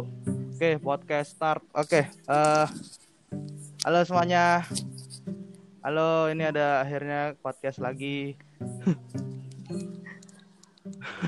Oke, 0.00 0.80
podcast 0.80 1.36
start. 1.36 1.60
Oke, 1.76 2.08
eh 2.08 2.66
halo 3.84 4.00
semuanya. 4.08 4.64
Halo, 5.84 6.32
ini 6.32 6.48
ada 6.48 6.80
akhirnya 6.80 7.36
podcast 7.44 7.84
lagi. 7.84 8.32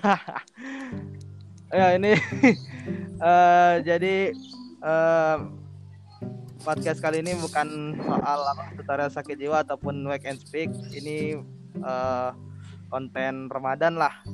ya 1.76 2.00
ini 2.00 2.16
eh 3.28 3.74
jadi 3.84 4.32
eh 4.80 5.36
podcast 6.64 7.04
kali 7.04 7.20
ini 7.20 7.36
bukan 7.36 8.00
soal 8.00 8.40
tutorial 8.80 9.12
sakit 9.12 9.36
jiwa 9.36 9.68
ataupun 9.68 10.00
wake 10.08 10.32
and 10.32 10.40
speak. 10.40 10.72
Ini 10.96 11.44
eh 11.76 12.30
konten 12.88 13.52
Ramadan 13.52 14.00
lah. 14.00 14.24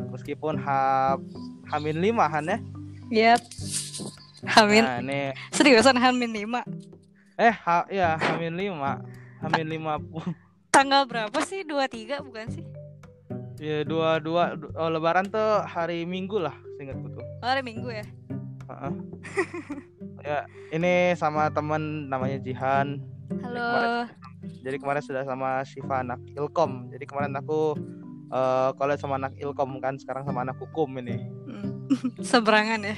Meskipun 0.00 0.56
ha 0.64 1.12
Hamin 1.68 2.00
lima 2.00 2.24
Han 2.24 2.48
ya. 2.48 2.56
Yap. 3.10 3.42
Hamin. 4.46 4.82
Nah, 4.82 4.98
ini 5.02 5.20
Seriusan 5.50 5.94
Hamin 5.94 6.32
5. 6.32 6.64
eh 7.40 7.54
ha, 7.56 7.88
ya 7.88 8.20
Hamin 8.20 8.52
lima 8.52 9.00
Hamin 9.40 9.64
lima 9.66 9.96
pun 9.96 10.36
Tanggal 10.68 11.04
berapa 11.04 11.40
sih? 11.42 11.64
23 11.64 12.20
bukan 12.20 12.46
sih? 12.48 12.64
ya 13.60 13.84
dua 13.84 14.16
dua 14.16 14.56
du- 14.56 14.72
oh, 14.72 14.88
Lebaran 14.88 15.28
tuh 15.28 15.60
hari 15.64 16.08
Minggu 16.08 16.40
lah, 16.40 16.56
seingatku 16.76 17.12
tuh. 17.12 17.20
Oh, 17.20 17.44
hari 17.44 17.60
Minggu 17.60 17.92
ya. 17.92 18.04
Heeh. 18.64 18.92
ya 20.22 20.38
ini 20.70 20.92
sama 21.12 21.48
temen 21.50 22.08
namanya 22.08 22.40
Jihan. 22.40 23.04
Halo. 23.44 24.08
Jadi 24.64 24.76
kemarin 24.76 25.04
sudah 25.04 25.24
sama 25.24 25.60
Siva 25.62 26.00
anak 26.00 26.24
Ilkom. 26.32 26.88
Jadi 26.88 27.04
kemarin 27.04 27.36
aku 27.36 27.76
eh 28.30 28.70
collab 28.74 28.96
sama 28.96 29.18
anak 29.18 29.36
Ilkom 29.36 29.76
kan, 29.76 29.96
sekarang 29.96 30.24
sama 30.24 30.40
anak 30.40 30.56
hukum 30.56 30.88
ini. 30.96 31.20
Seberangan 32.30 32.80
ya. 32.82 32.96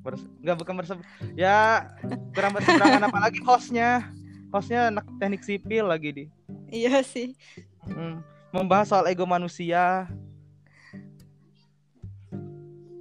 Bers 0.00 0.24
nggak 0.40 0.56
bukan 0.56 0.74
berseb 0.80 0.98
ya 1.36 1.84
kurang 2.32 2.56
berseberangan 2.56 3.04
apalagi 3.04 3.36
hostnya 3.44 4.08
hostnya 4.48 4.88
anak 4.88 5.04
teknik 5.20 5.44
sipil 5.44 5.84
lagi 5.84 6.08
di 6.08 6.24
Iya 6.70 7.02
sih. 7.02 7.34
Hmm, 7.82 8.22
membahas 8.54 8.94
soal 8.94 9.10
ego 9.10 9.26
manusia. 9.26 10.06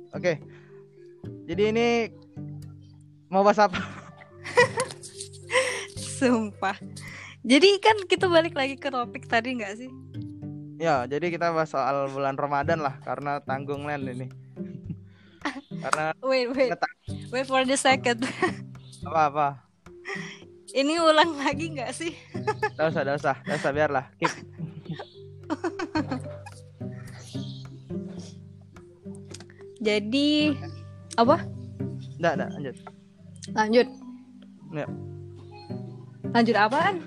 Oke. 0.09 0.41
Jadi 1.45 1.63
ini 1.69 1.87
mau 3.29 3.45
bahas 3.45 3.61
apa? 3.61 3.77
Sumpah. 6.17 6.77
Jadi 7.45 7.77
kan 7.77 7.95
kita 8.09 8.25
balik 8.25 8.57
lagi 8.57 8.73
ke 8.73 8.89
topik 8.89 9.29
tadi 9.29 9.61
nggak 9.61 9.73
sih? 9.77 9.89
Ya, 10.81 11.05
jadi 11.05 11.29
kita 11.29 11.53
bahas 11.53 11.69
soal 11.69 12.09
bulan 12.09 12.39
Ramadan 12.39 12.81
lah 12.81 12.97
karena 13.05 13.37
tanggung 13.45 13.85
land 13.85 14.09
ini. 14.09 14.27
Karena 15.79 16.11
Wait, 16.23 16.47
wait. 16.51 16.71
Wait 17.31 17.47
for 17.47 17.63
the 17.63 17.77
second. 17.79 18.27
apa-apa. 19.07 19.63
Ini 20.69 21.01
ulang 21.01 21.33
lagi 21.39 21.71
nggak 21.73 21.89
sih? 21.95 22.13
Tidak 22.77 22.93
usah, 22.93 23.01
tidak 23.01 23.17
usah, 23.17 23.41
tidak 23.41 23.57
usah 23.57 23.73
biarlah. 23.73 24.05
Keep. 24.21 24.29
Jadi 29.87 30.53
apa? 31.17 31.41
Enggak, 32.19 32.33
enggak, 32.35 32.49
lanjut. 32.53 32.75
Lanjut. 33.55 33.87
Ya. 34.75 34.85
Lanjut 36.29 36.53
apaan? 36.59 37.01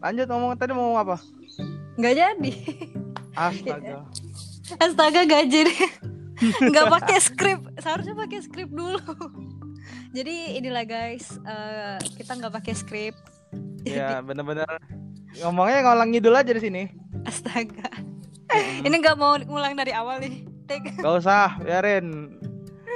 Lanjut 0.00 0.24
ngomong 0.30 0.56
tadi 0.56 0.72
mau 0.72 0.88
ngomong 0.88 1.02
apa? 1.02 1.16
Nggak 2.00 2.14
jadi. 2.16 2.52
Astaga. 3.36 4.08
Astaga 4.80 5.20
gak 5.28 5.52
jadi. 5.52 5.76
Nggak 6.72 6.86
pakai 7.00 7.18
skrip. 7.20 7.60
Seharusnya 7.80 8.14
pakai 8.16 8.38
skrip 8.44 8.70
dulu. 8.70 9.00
Jadi 10.16 10.58
inilah 10.58 10.84
guys, 10.84 11.38
eh, 11.46 11.96
kita 12.18 12.36
nggak 12.36 12.54
pakai 12.62 12.74
skrip. 12.74 13.14
Ya, 13.86 14.18
bener-bener 14.18 14.66
ngomongnya 15.40 15.86
ngolang 15.86 16.10
ngidul 16.10 16.34
aja 16.34 16.50
di 16.50 16.62
sini. 16.62 16.82
Astaga. 17.22 17.90
Mm-mm. 18.46 18.86
Ini 18.86 18.96
nggak 19.02 19.16
mau 19.18 19.38
ngulang 19.38 19.74
dari 19.78 19.92
awal 19.94 20.22
nih. 20.22 20.46
Take. 20.66 20.98
Gak 20.98 21.22
usah, 21.22 21.62
biarin. 21.62 22.34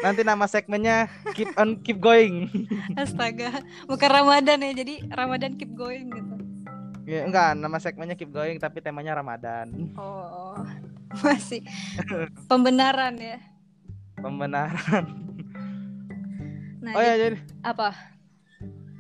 Nanti 0.01 0.25
nama 0.25 0.49
segmennya 0.49 1.07
keep 1.37 1.53
on 1.61 1.79
keep 1.85 2.01
going. 2.03 2.49
Astaga. 3.01 3.63
Bukan 3.87 4.11
Ramadan 4.11 4.65
ya, 4.65 4.73
jadi 4.75 5.07
Ramadan 5.13 5.55
keep 5.55 5.71
going 5.77 6.11
gitu. 6.11 6.35
Ya, 7.07 7.27
enggak, 7.27 7.59
nama 7.59 7.79
segmennya 7.83 8.17
keep 8.17 8.31
going 8.31 8.57
tapi 8.63 8.79
temanya 8.81 9.19
Ramadan. 9.19 9.93
Oh, 9.99 10.63
masih 11.25 11.61
pembenaran 12.47 13.15
ya. 13.17 13.39
Pembenaran. 14.17 15.05
Nah, 16.81 16.93
Oh 16.95 17.03
ya, 17.03 17.15
jadi- 17.19 17.43
apa? 17.61 17.93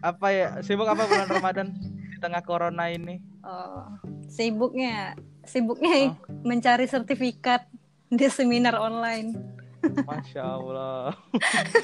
apa 0.01 0.27
ya? 0.31 0.49
Sibuk 0.61 0.85
apa 0.85 1.05
bulan 1.05 1.29
Ramadan 1.37 1.69
di 2.09 2.17
tengah 2.19 2.41
corona 2.41 2.89
ini? 2.89 3.21
Oh, 3.41 3.85
sibuknya, 4.27 5.17
sibuknya 5.43 6.13
Oh. 6.13 6.17
mencari 6.43 6.85
sertifikat 6.85 7.69
di 8.09 8.27
seminar 8.27 8.75
online. 8.75 9.60
Masya 9.83 10.43
Allah. 10.45 11.17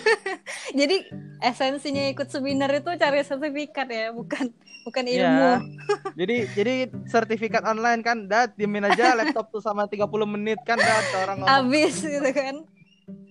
Jadi 0.78 1.08
esensinya 1.40 2.04
ikut 2.12 2.28
seminar 2.28 2.70
itu 2.72 2.90
cari 2.96 3.20
sertifikat 3.24 3.88
ya, 3.88 4.12
bukan 4.12 4.52
bukan 4.84 5.04
ilmu. 5.04 5.24
Iya. 5.24 5.54
Jadi 6.20 6.36
jadi 6.56 6.74
sertifikat 7.08 7.62
online 7.64 8.00
kan, 8.00 8.24
dat 8.28 8.56
diemin 8.56 8.88
aja 8.88 9.16
laptop 9.16 9.52
tuh 9.52 9.60
sama 9.60 9.84
30 9.88 10.06
menit 10.24 10.60
kan, 10.64 10.80
dat 10.80 11.06
orang 11.20 11.44
ngomong. 11.44 11.56
Abis 11.68 12.00
gitu 12.00 12.30
kan. 12.32 12.64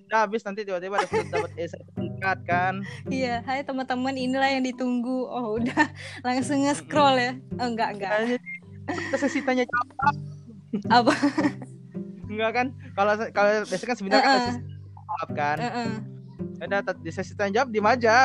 Udah 0.05 0.19
habis 0.29 0.45
nanti 0.45 0.61
tiba-tiba 0.61 1.01
ada 1.01 1.09
dapat 1.09 1.51
sertifikat 1.57 2.37
kan. 2.45 2.73
Iya, 3.09 3.41
hai 3.49 3.65
teman-teman 3.65 4.13
inilah 4.13 4.49
yang 4.53 4.63
ditunggu. 4.63 5.25
Oh, 5.25 5.57
udah 5.57 5.89
langsung 6.21 6.61
nge-scroll 6.61 7.17
ya. 7.17 7.31
Oh, 7.57 7.67
enggak, 7.67 7.97
enggak. 7.97 8.11
Kayaknya 8.13 8.39
kita 8.85 9.17
sesi 9.17 9.41
tanya 9.41 9.65
jawab 9.65 10.13
Apa? 10.93 11.13
enggak 12.35 12.51
kan? 12.53 12.67
Kalau 12.91 13.13
kalau 13.31 13.51
biasanya 13.63 13.87
kan 13.87 13.97
sebenarnya 13.97 14.21
kan 14.21 14.31
Heeh. 14.31 14.47
sesi 14.51 14.61
jawab 15.01 15.29
kan. 15.31 15.57
Heeh. 15.57 15.91
Ada 16.57 16.77
di 16.95 17.11
sesi 17.11 17.33
tanya 17.33 17.51
jawab 17.57 17.69
diem 17.69 17.87
aja. 17.87 18.15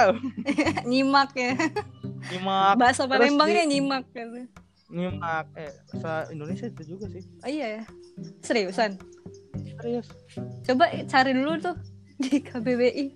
Nyimak 0.90 1.30
ya. 1.32 1.52
Nyimak, 2.28 2.74
Bahasa 2.76 3.02
Palembangnya 3.04 3.64
di- 3.64 3.70
nyimak 3.72 4.04
gitu. 4.10 4.44
nyimak. 4.88 5.46
Eh, 5.54 5.70
bahasa 5.88 6.12
Indonesia 6.28 6.66
itu 6.66 6.82
juga 6.88 7.06
sih. 7.08 7.22
Oh 7.40 7.48
iya 7.48 7.66
ya. 7.78 7.82
Seriusan. 8.40 8.98
Serius. 9.72 10.06
Coba 10.62 10.90
cari 11.04 11.30
dulu 11.32 11.54
tuh 11.56 11.76
di 12.18 12.38
KBBI. 12.38 13.06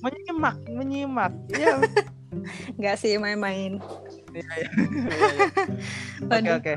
Menyimak, 0.00 0.56
menyimak. 0.66 1.32
Iya. 1.50 1.78
Enggak 2.78 2.96
sih 2.96 3.14
main-main. 3.16 3.78
Iya, 4.30 4.52
iya. 4.56 4.70
Iya. 6.20 6.30
Oke, 6.30 6.50
oke. 6.52 6.72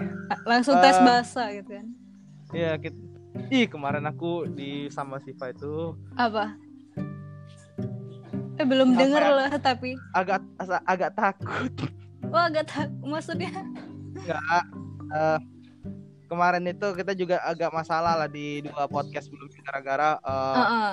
langsung 0.45 0.79
tes 0.79 0.95
Eh, 0.95 1.03
bahasa 1.03 1.43
gitu 1.51 1.71
kan. 1.73 1.87
Iya, 2.49 2.71
kita 2.79 2.97
Ih, 3.49 3.65
kemarin 3.65 4.05
aku 4.05 4.45
di 4.49 4.89
sama 4.89 5.17
Siva 5.17 5.49
itu 5.49 5.97
Apa? 6.13 6.53
Eh 8.53 8.65
belum 8.65 8.93
denger 8.93 9.21
ya? 9.21 9.31
loh 9.33 9.47
tapi. 9.57 9.97
agak 10.13 10.45
agak 10.85 11.11
takut. 11.17 11.73
Wah 12.29 12.45
agak 12.45 12.69
tak 12.69 12.89
maksudnya. 13.01 13.49
Enggak. 14.13 14.63
eh, 15.09 15.39
kemarin 16.29 16.65
itu 16.69 16.87
kita 16.93 17.17
juga 17.17 17.41
agak 17.41 17.73
masalah 17.73 18.13
lah 18.13 18.29
di 18.29 18.61
dua 18.61 18.85
podcast 18.85 19.25
sebelumnya 19.29 19.61
gara-gara 19.65 20.09
eh, 20.21 20.55
Heeh. 20.57 20.91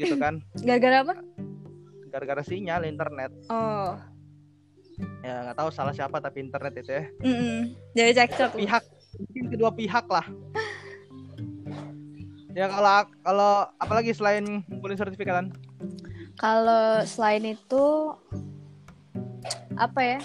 gitu 0.00 0.16
kan. 0.16 0.40
Gara-gara 0.64 0.96
apa? 1.04 1.14
Gara-gara 2.08 2.42
sinyal 2.42 2.88
internet. 2.88 3.32
Oh. 3.52 3.92
Ya, 5.20 5.44
nggak 5.44 5.60
tahu 5.60 5.68
salah 5.68 5.92
siapa 5.92 6.16
tapi 6.24 6.40
internet 6.40 6.72
itu 6.80 6.90
ya. 6.90 7.04
Mm 7.20 7.76
Jadi 7.92 8.10
cekcok. 8.16 8.50
Pihak 8.56 8.82
mungkin 9.20 9.44
kedua 9.52 9.70
pihak 9.72 10.08
lah. 10.08 10.24
Ya 12.56 12.72
kalau 12.72 12.88
kalau 13.20 13.52
apalagi 13.76 14.16
selain 14.16 14.64
ngumpulin 14.64 14.96
sertifikatan 14.96 15.52
Kalau 16.36 17.04
selain 17.04 17.44
itu 17.44 17.84
apa 19.76 20.00
ya? 20.00 20.18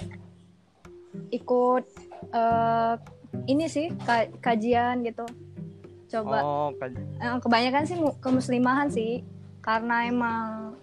Ikut 1.27 1.83
eh, 2.31 2.93
ini 3.47 3.67
sih 3.67 3.91
ka- 4.03 4.31
kajian 4.39 5.03
gitu. 5.03 5.27
Coba 6.07 6.39
Oh, 6.39 6.69
kan. 6.79 6.95
Eh, 6.95 7.35
kebanyakan 7.39 7.83
sih 7.83 7.95
mu- 7.95 8.15
kemuslimahan 8.19 8.87
sih 8.87 9.23
karena 9.59 10.07
emang 10.07 10.75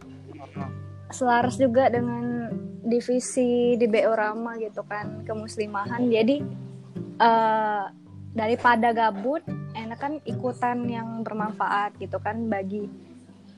selaras 1.08 1.56
juga 1.56 1.88
dengan 1.88 2.52
divisi 2.84 3.76
di 3.76 3.84
BO 3.84 4.12
Rama 4.12 4.56
gitu 4.56 4.80
kan 4.84 5.24
kemuslimahan 5.24 6.08
jadi 6.08 6.40
eh 7.18 7.84
daripada 8.38 8.94
gabut 8.94 9.42
enak 9.74 9.98
kan 9.98 10.12
ikutan 10.22 10.86
yang 10.86 11.26
bermanfaat 11.26 11.98
gitu 11.98 12.22
kan 12.22 12.46
bagi 12.46 12.86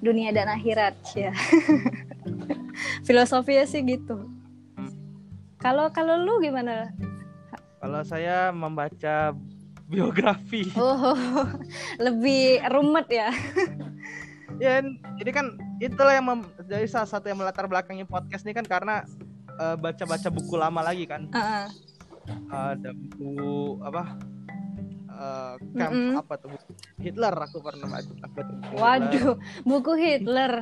dunia 0.00 0.32
dan 0.32 0.48
akhirat 0.48 0.96
ya 1.12 1.36
filosofinya 3.06 3.68
sih 3.68 3.84
gitu 3.84 4.24
kalau 5.60 5.92
kalau 5.92 6.16
lu 6.16 6.40
gimana 6.40 6.88
Kalau 7.80 8.04
saya 8.04 8.52
membaca 8.52 9.32
biografi. 9.88 10.68
oh 10.76 11.16
lebih 12.04 12.60
rumet 12.68 13.08
ya 13.08 13.28
ya, 14.62 14.84
jadi 15.16 15.30
kan 15.32 15.46
itulah 15.80 16.12
yang 16.12 16.26
mem- 16.28 16.52
jadi 16.68 16.84
salah 16.86 17.08
satu 17.08 17.32
yang 17.32 17.40
melatar 17.40 17.64
belakangnya 17.64 18.04
podcast 18.04 18.44
ini 18.44 18.52
kan 18.52 18.68
karena 18.68 19.02
eh, 19.56 19.76
baca-baca 19.80 20.28
buku 20.28 20.54
lama 20.60 20.84
lagi 20.84 21.08
kan. 21.08 21.24
Heeh. 21.32 21.66
Ada 22.52 22.92
buku 22.92 23.80
apa? 23.80 24.20
Eh, 25.20 25.54
camp 25.76 25.92
Mm-mm. 25.92 26.16
apa 26.16 26.34
tuh? 26.40 26.48
buku 26.50 26.70
Hitler 26.96 27.34
aku 27.36 27.60
pernah 27.60 27.86
baca. 27.86 28.08
Hitler. 28.08 28.72
Waduh, 28.72 29.32
buku 29.62 29.92
Hitler. 29.94 30.52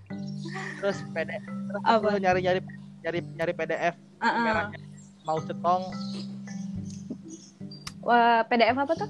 Terus 0.82 0.98
PDF. 1.14 1.42
Terus 1.46 1.82
Apa? 1.82 2.06
aku 2.10 2.18
nyari-nyari 2.18 2.60
nyari 3.02 3.20
nyari 3.38 3.52
PDF 3.54 3.94
Heeh. 4.18 4.42
merahnya 4.42 4.78
mau 5.22 5.38
cetong 5.38 5.82
Wah, 8.06 8.46
PDF 8.46 8.76
apa 8.78 8.92
tuh? 8.94 9.08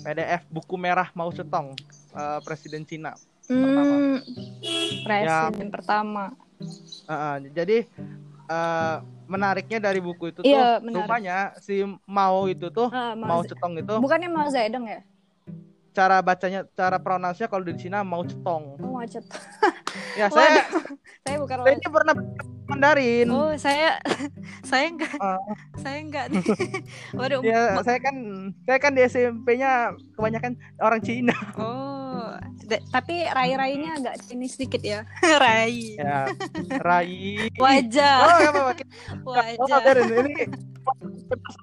PDF 0.00 0.42
buku 0.48 0.74
merah 0.80 1.08
mau 1.12 1.28
cetong 1.28 1.76
eh, 2.16 2.38
Presiden 2.44 2.84
Cina. 2.84 3.12
Hmm, 3.46 4.18
presiden 5.06 5.70
pertama. 5.70 6.34
Heeh, 7.06 7.34
jadi 7.54 7.78
eh, 8.50 8.96
menariknya 9.26 9.78
dari 9.78 9.98
buku 9.98 10.30
itu 10.30 10.40
tuh 10.40 10.48
Iya, 10.48 10.78
menarik. 10.78 11.04
rupanya 11.04 11.36
si 11.58 11.82
Mao 12.06 12.46
itu 12.46 12.70
tuh 12.70 12.88
Ah, 12.88 13.12
Ze- 13.42 13.52
Cetong 13.52 13.74
itu 13.78 13.94
Bukannya 13.98 14.28
Mao 14.30 14.48
Zedong 14.48 14.86
ya? 14.86 15.00
cara 15.90 16.20
bacanya 16.20 16.60
cara 16.76 17.00
pronounce-nya 17.00 17.48
kalau 17.48 17.64
di 17.64 17.72
Cina 17.74 18.04
Mao 18.04 18.20
Cetong. 18.20 18.76
Oh, 18.78 19.00
macet. 19.00 19.24
Ya 20.12 20.28
saya 20.28 20.60
Saya 21.24 21.36
bukan 21.40 21.56
saya 21.64 21.74
ini 21.74 21.88
pernah 21.88 22.14
Mandarin. 22.66 23.26
Oh, 23.28 23.54
saya 23.54 23.98
saya 24.68 24.86
enggak 24.88 25.14
Ah. 25.16 25.38
saya 25.76 25.98
enggak 25.98 26.26
nih. 26.28 26.42
Waduh. 27.18 27.40
Ya, 27.40 27.78
saya 27.80 27.98
kan 27.98 28.16
saya 28.62 28.78
kan 28.78 28.92
di 28.92 29.02
SMP-nya 29.02 29.72
kebanyakan 30.14 30.52
orang 30.78 31.00
Cina. 31.00 31.36
Oh, 31.54 32.34
da- 32.64 32.82
tapi 32.90 33.22
rai-rainya 33.24 33.90
agak 33.96 34.14
ini 34.28 34.46
sedikit 34.46 34.80
ya. 34.80 35.06
rai. 35.38 35.94
Ya, 35.94 36.26
Rai. 36.78 37.46
Wajah, 37.54 38.16
Oh, 38.18 38.38
ya, 38.38 38.50
pakai 38.66 38.86
Oh, 39.22 39.32
wajah. 39.32 39.78
biarin. 39.80 40.26
ini 40.26 40.34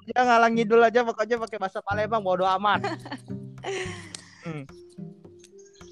ya 0.06 0.20
ngalang 0.20 0.52
ngidul 0.52 0.80
aja 0.80 1.00
pokoknya 1.00 1.36
pakai 1.38 1.56
bahasa 1.56 1.80
Palembang 1.80 2.20
bodo 2.20 2.44
amat. 2.46 2.84
Hmm. 4.42 4.64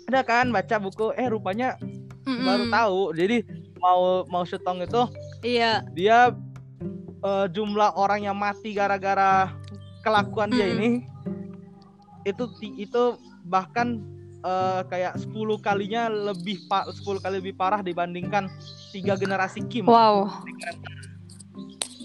Ada 0.05 0.21
kan 0.23 0.47
baca 0.49 0.77
buku 0.77 1.17
eh 1.17 1.25
rupanya 1.25 1.81
Mm-mm. 2.23 2.45
baru 2.45 2.65
tahu. 2.69 3.01
Jadi 3.17 3.37
mau 3.83 4.23
mau 4.31 4.47
setong 4.47 4.87
itu 4.87 5.03
Iya. 5.43 5.83
dia 5.91 6.31
eh, 7.21 7.47
jumlah 7.51 7.99
orang 7.99 8.31
yang 8.31 8.39
mati 8.39 8.71
gara-gara 8.73 9.51
kelakuan 10.01 10.49
dia 10.49 10.71
Mm. 10.71 10.75
ini 10.79 10.91
itu 12.23 12.47
itu 12.79 13.03
bahkan 13.43 13.99
eh, 14.43 14.81
kayak 14.87 15.19
10 15.19 15.35
kalinya 15.59 16.07
lebih 16.07 16.63
pa 16.67 16.87
10 16.87 17.19
kali 17.19 17.43
lebih 17.43 17.55
parah 17.55 17.83
dibandingkan 17.83 18.47
tiga 18.91 19.19
generasi 19.19 19.63
Kim. 19.67 19.87
Wow. 19.87 20.31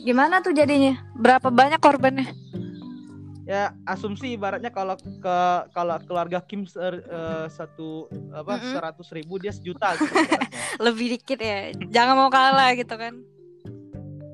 Gimana 0.01 0.39
tuh 0.39 0.55
jadinya? 0.55 0.95
Berapa 1.13 1.51
banyak 1.51 1.81
korbannya? 1.83 2.29
Ya 3.47 3.71
asumsi 3.83 4.35
ibaratnya 4.35 4.67
kalau 4.69 4.93
ke 4.99 5.37
kalau 5.71 5.95
keluarga 6.03 6.43
Kim 6.43 6.67
ser- 6.67 6.99
eh, 7.01 7.47
satu 7.47 8.05
apa 8.29 8.59
seratus 8.61 9.07
ribu 9.09 9.39
dia 9.39 9.49
sejuta 9.49 9.95
gitu. 9.97 10.11
Lebih 10.77 11.15
dikit 11.15 11.39
ya. 11.39 11.71
Jangan 11.87 12.13
mau 12.13 12.29
kalah 12.29 12.75
gitu 12.75 12.93
kan. 12.93 13.15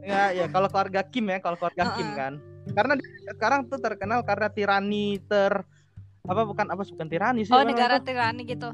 ya 0.04 0.36
ya 0.36 0.52
kalau 0.52 0.68
keluarga 0.68 1.00
Kim 1.00 1.30
ya 1.30 1.40
kalau 1.40 1.56
keluarga 1.56 1.96
Kim 1.96 2.04
Uh-uh. 2.04 2.18
kan 2.18 2.34
karena 2.76 2.94
sekarang 3.30 3.60
tuh 3.66 3.80
terkenal 3.80 4.20
karena 4.22 4.52
tirani 4.52 5.16
ter 5.24 5.64
apa 6.24 6.44
bukan 6.44 6.68
apa 6.68 6.84
bukan 6.84 7.08
tirani 7.08 7.48
sih 7.48 7.56
Oh, 7.56 7.64
apa 7.64 7.72
negara 7.72 7.96
namanya 7.96 8.04
tirani 8.04 8.42
gitu. 8.44 8.68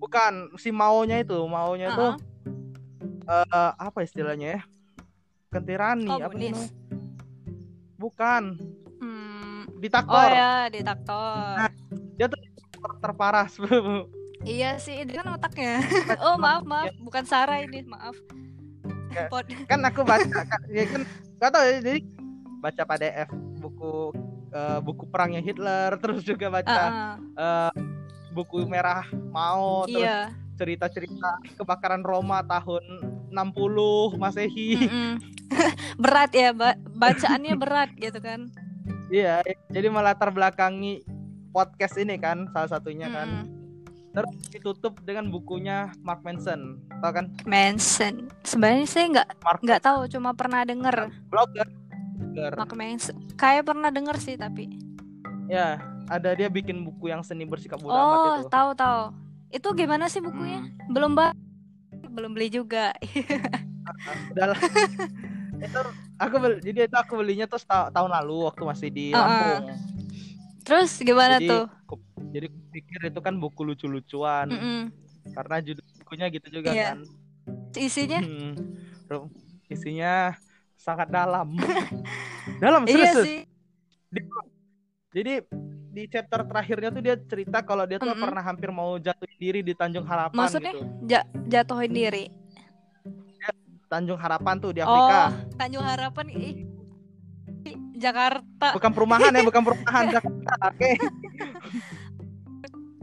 bukan 0.00 0.48
si 0.56 0.72
maunya 0.72 1.20
itu 1.20 1.36
maunya 1.44 1.92
tuh 1.92 2.16
Uh-uh. 2.16 3.44
eh, 3.52 3.70
apa 3.76 4.00
istilahnya 4.00 4.56
ya 4.56 4.60
bukan 5.44 5.62
tirani 5.62 6.08
apa 6.08 6.32
Komunis. 6.32 6.56
namanya? 6.56 6.68
bukan 7.96 8.42
Hmm. 9.80 9.84
diktator 9.88 10.12
Oh 10.12 10.28
ya, 10.28 10.52
diktator. 10.68 11.54
Nah. 11.56 11.70
ter- 12.20 12.98
terparah 13.00 13.46
sebelum 13.48 14.04
Iya 14.40 14.76
sih, 14.76 15.04
itu 15.04 15.12
kan 15.12 15.32
otaknya. 15.32 15.80
oh 16.24 16.36
maaf 16.36 16.64
maaf, 16.64 16.92
bukan 16.98 17.24
Sarah 17.24 17.60
ini, 17.60 17.84
maaf. 17.84 18.16
Ya. 19.10 19.28
Pod- 19.28 19.48
kan 19.64 19.80
aku 19.82 20.00
baca 20.00 20.22
kan, 20.52 20.60
ya 20.68 20.84
kan 20.86 21.02
gak 21.36 21.50
tau 21.50 21.64
ya 21.64 21.80
jadi 21.80 22.00
baca 22.60 22.82
PDF 22.84 23.28
buku 23.58 24.14
eh, 24.50 24.78
buku 24.80 25.04
perangnya 25.10 25.42
Hitler 25.42 25.98
terus 25.98 26.22
juga 26.22 26.46
baca 26.46 26.70
Ah, 26.70 27.12
eh, 27.18 27.72
buku 28.30 28.62
merah 28.64 29.02
Mao 29.28 29.82
terus 29.90 30.06
iya. 30.06 30.30
cerita-cerita 30.54 31.42
kebakaran 31.58 32.06
Roma 32.06 32.44
tahun 32.46 32.84
60 33.34 34.14
Masehi 34.14 34.78
Mm-mm. 34.78 35.12
berat 36.02 36.30
ya, 36.30 36.54
ba- 36.54 36.78
bacaannya 36.94 37.58
berat 37.58 37.90
gitu 37.98 38.22
kan. 38.22 38.46
Iya 39.10 39.42
jadi 39.68 39.90
melatar 39.90 40.30
belakangi 40.30 41.02
podcast 41.50 41.98
ini 41.98 42.14
kan 42.16 42.46
salah 42.54 42.70
satunya 42.70 43.10
kan 43.10 43.44
Mm-mm. 43.44 43.58
terus 44.10 44.34
ditutup 44.50 44.98
dengan 45.02 45.30
bukunya 45.30 45.90
Mark 46.02 46.22
Manson 46.22 46.78
tau 47.02 47.10
kan 47.14 47.30
Manson. 47.46 48.26
Sebenarnya 48.42 48.86
saya 48.86 49.06
nggak 49.18 49.28
nggak 49.66 49.80
tahu, 49.82 50.00
cuma 50.10 50.34
pernah 50.34 50.62
denger 50.66 51.10
blogger 51.30 51.66
blogger. 52.18 52.52
Mark 52.54 52.72
Manson. 52.74 53.16
Kayak 53.34 53.70
pernah 53.70 53.90
denger 53.90 54.16
sih 54.18 54.34
tapi. 54.38 54.70
ya 55.50 55.82
ada 56.06 56.30
dia 56.34 56.46
bikin 56.46 56.82
buku 56.86 57.10
yang 57.10 57.22
seni 57.22 57.42
bersikap 57.42 57.78
bodo 57.82 57.94
amat 57.94 58.18
Oh, 58.18 58.26
itu 58.38 58.42
tahu 58.50 58.70
tahu. 58.74 59.02
Itu 59.50 59.68
gimana 59.74 60.06
sih 60.06 60.22
bukunya? 60.22 60.62
Hmm. 60.62 60.90
Belum 60.94 61.10
ba 61.14 61.34
belum 62.10 62.34
beli 62.34 62.50
juga. 62.50 62.94
udah 64.34 64.54
lah 64.54 64.60
itu 65.60 65.80
aku 66.16 66.34
beli, 66.36 66.56
jadi 66.60 66.78
itu 66.88 66.96
aku 66.96 67.12
belinya 67.14 67.44
tuh 67.44 67.60
ta- 67.60 67.90
tahun 67.90 68.10
lalu 68.10 68.48
waktu 68.48 68.62
masih 68.64 68.88
di 68.88 69.04
Uh-uh. 69.10 69.20
Lampung 69.20 69.62
Terus 70.60 70.90
gimana 70.98 71.36
jadi 71.36 71.48
tuh? 71.48 71.64
aku- 71.84 72.02
jadi 72.30 72.46
aku 72.48 72.58
pikir 72.70 73.00
itu 73.08 73.20
kan 73.20 73.34
buku 73.36 73.60
lucu-lucuan 73.64 74.46
Mm-mm. 74.48 74.80
karena 75.32 75.56
judul 75.58 75.84
bukunya 75.98 76.26
gitu 76.28 76.46
juga 76.50 76.70
Iya. 76.70 76.88
kan 76.94 76.98
Isinya? 77.72 78.20
Hmm. 78.20 78.54
Isinya 79.66 80.34
sangat 80.74 81.08
dalam 81.08 81.54
dalam 82.62 82.82
Iya 82.84 82.94
serius 83.12 83.16
sih. 83.22 83.38
Di- 84.10 84.26
jadi 85.10 85.32
di 85.90 86.06
chapter 86.06 86.46
terakhirnya 86.46 86.90
tuh 86.90 87.02
dia 87.02 87.16
cerita 87.18 87.58
kalau 87.60 87.82
dia 87.82 87.98
tuh 87.98 88.10
Mm-mm. 88.10 88.22
pernah 88.22 88.42
hampir 88.42 88.70
mau 88.70 88.94
jatuh 88.96 89.26
diri 89.36 89.60
di 89.60 89.74
Tanjung 89.74 90.06
Harapan 90.06 90.38
Maksudnya? 90.38 90.72
gitu 90.72 90.86
Ja- 91.06 91.26
jatuhin 91.46 91.90
diri. 91.90 92.24
Tanjung 93.90 94.16
Harapan 94.16 94.54
tuh 94.56 94.70
di 94.70 94.80
Oh, 94.80 94.86
Afrika 94.86 95.20
Tanjung 95.58 95.82
Harapan 95.82 96.26
ih. 96.30 96.54
Jakarta. 98.00 98.72
bukan 98.72 98.92
perumahan 98.96 99.28
ya 99.28 99.44
bukan 99.44 99.60
perumahan 99.60 100.04
Jakarta 100.14 100.52
oke 100.64 100.90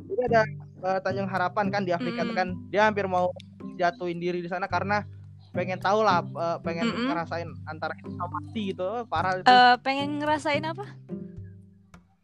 jadi 0.07 0.21
ada 0.25 0.41
eh, 0.81 0.99
Tanjung 1.05 1.29
Harapan 1.29 1.65
kan 1.69 1.81
di 1.83 1.93
Afrika 1.93 2.23
Mm-mm. 2.23 2.33
kan 2.33 2.47
dia 2.67 2.89
hampir 2.89 3.05
mau 3.05 3.29
jatuhin 3.77 4.17
diri 4.17 4.41
di 4.41 4.49
sana 4.49 4.65
karena 4.65 5.05
pengen 5.53 5.77
tahu 5.77 6.01
lah 6.01 6.25
eh, 6.25 6.57
pengen 6.61 6.89
Mm-mm. 6.89 7.13
ngerasain 7.13 7.45
antara 7.65 7.93
hidup 7.93 8.13
sama 8.15 8.41
mati 8.41 8.61
gitu 8.73 8.89
parah 9.05 9.37
itu 9.37 9.45
Eh, 9.45 9.75
pengen 9.83 10.17
ngerasain 10.17 10.65
apa? 10.65 10.85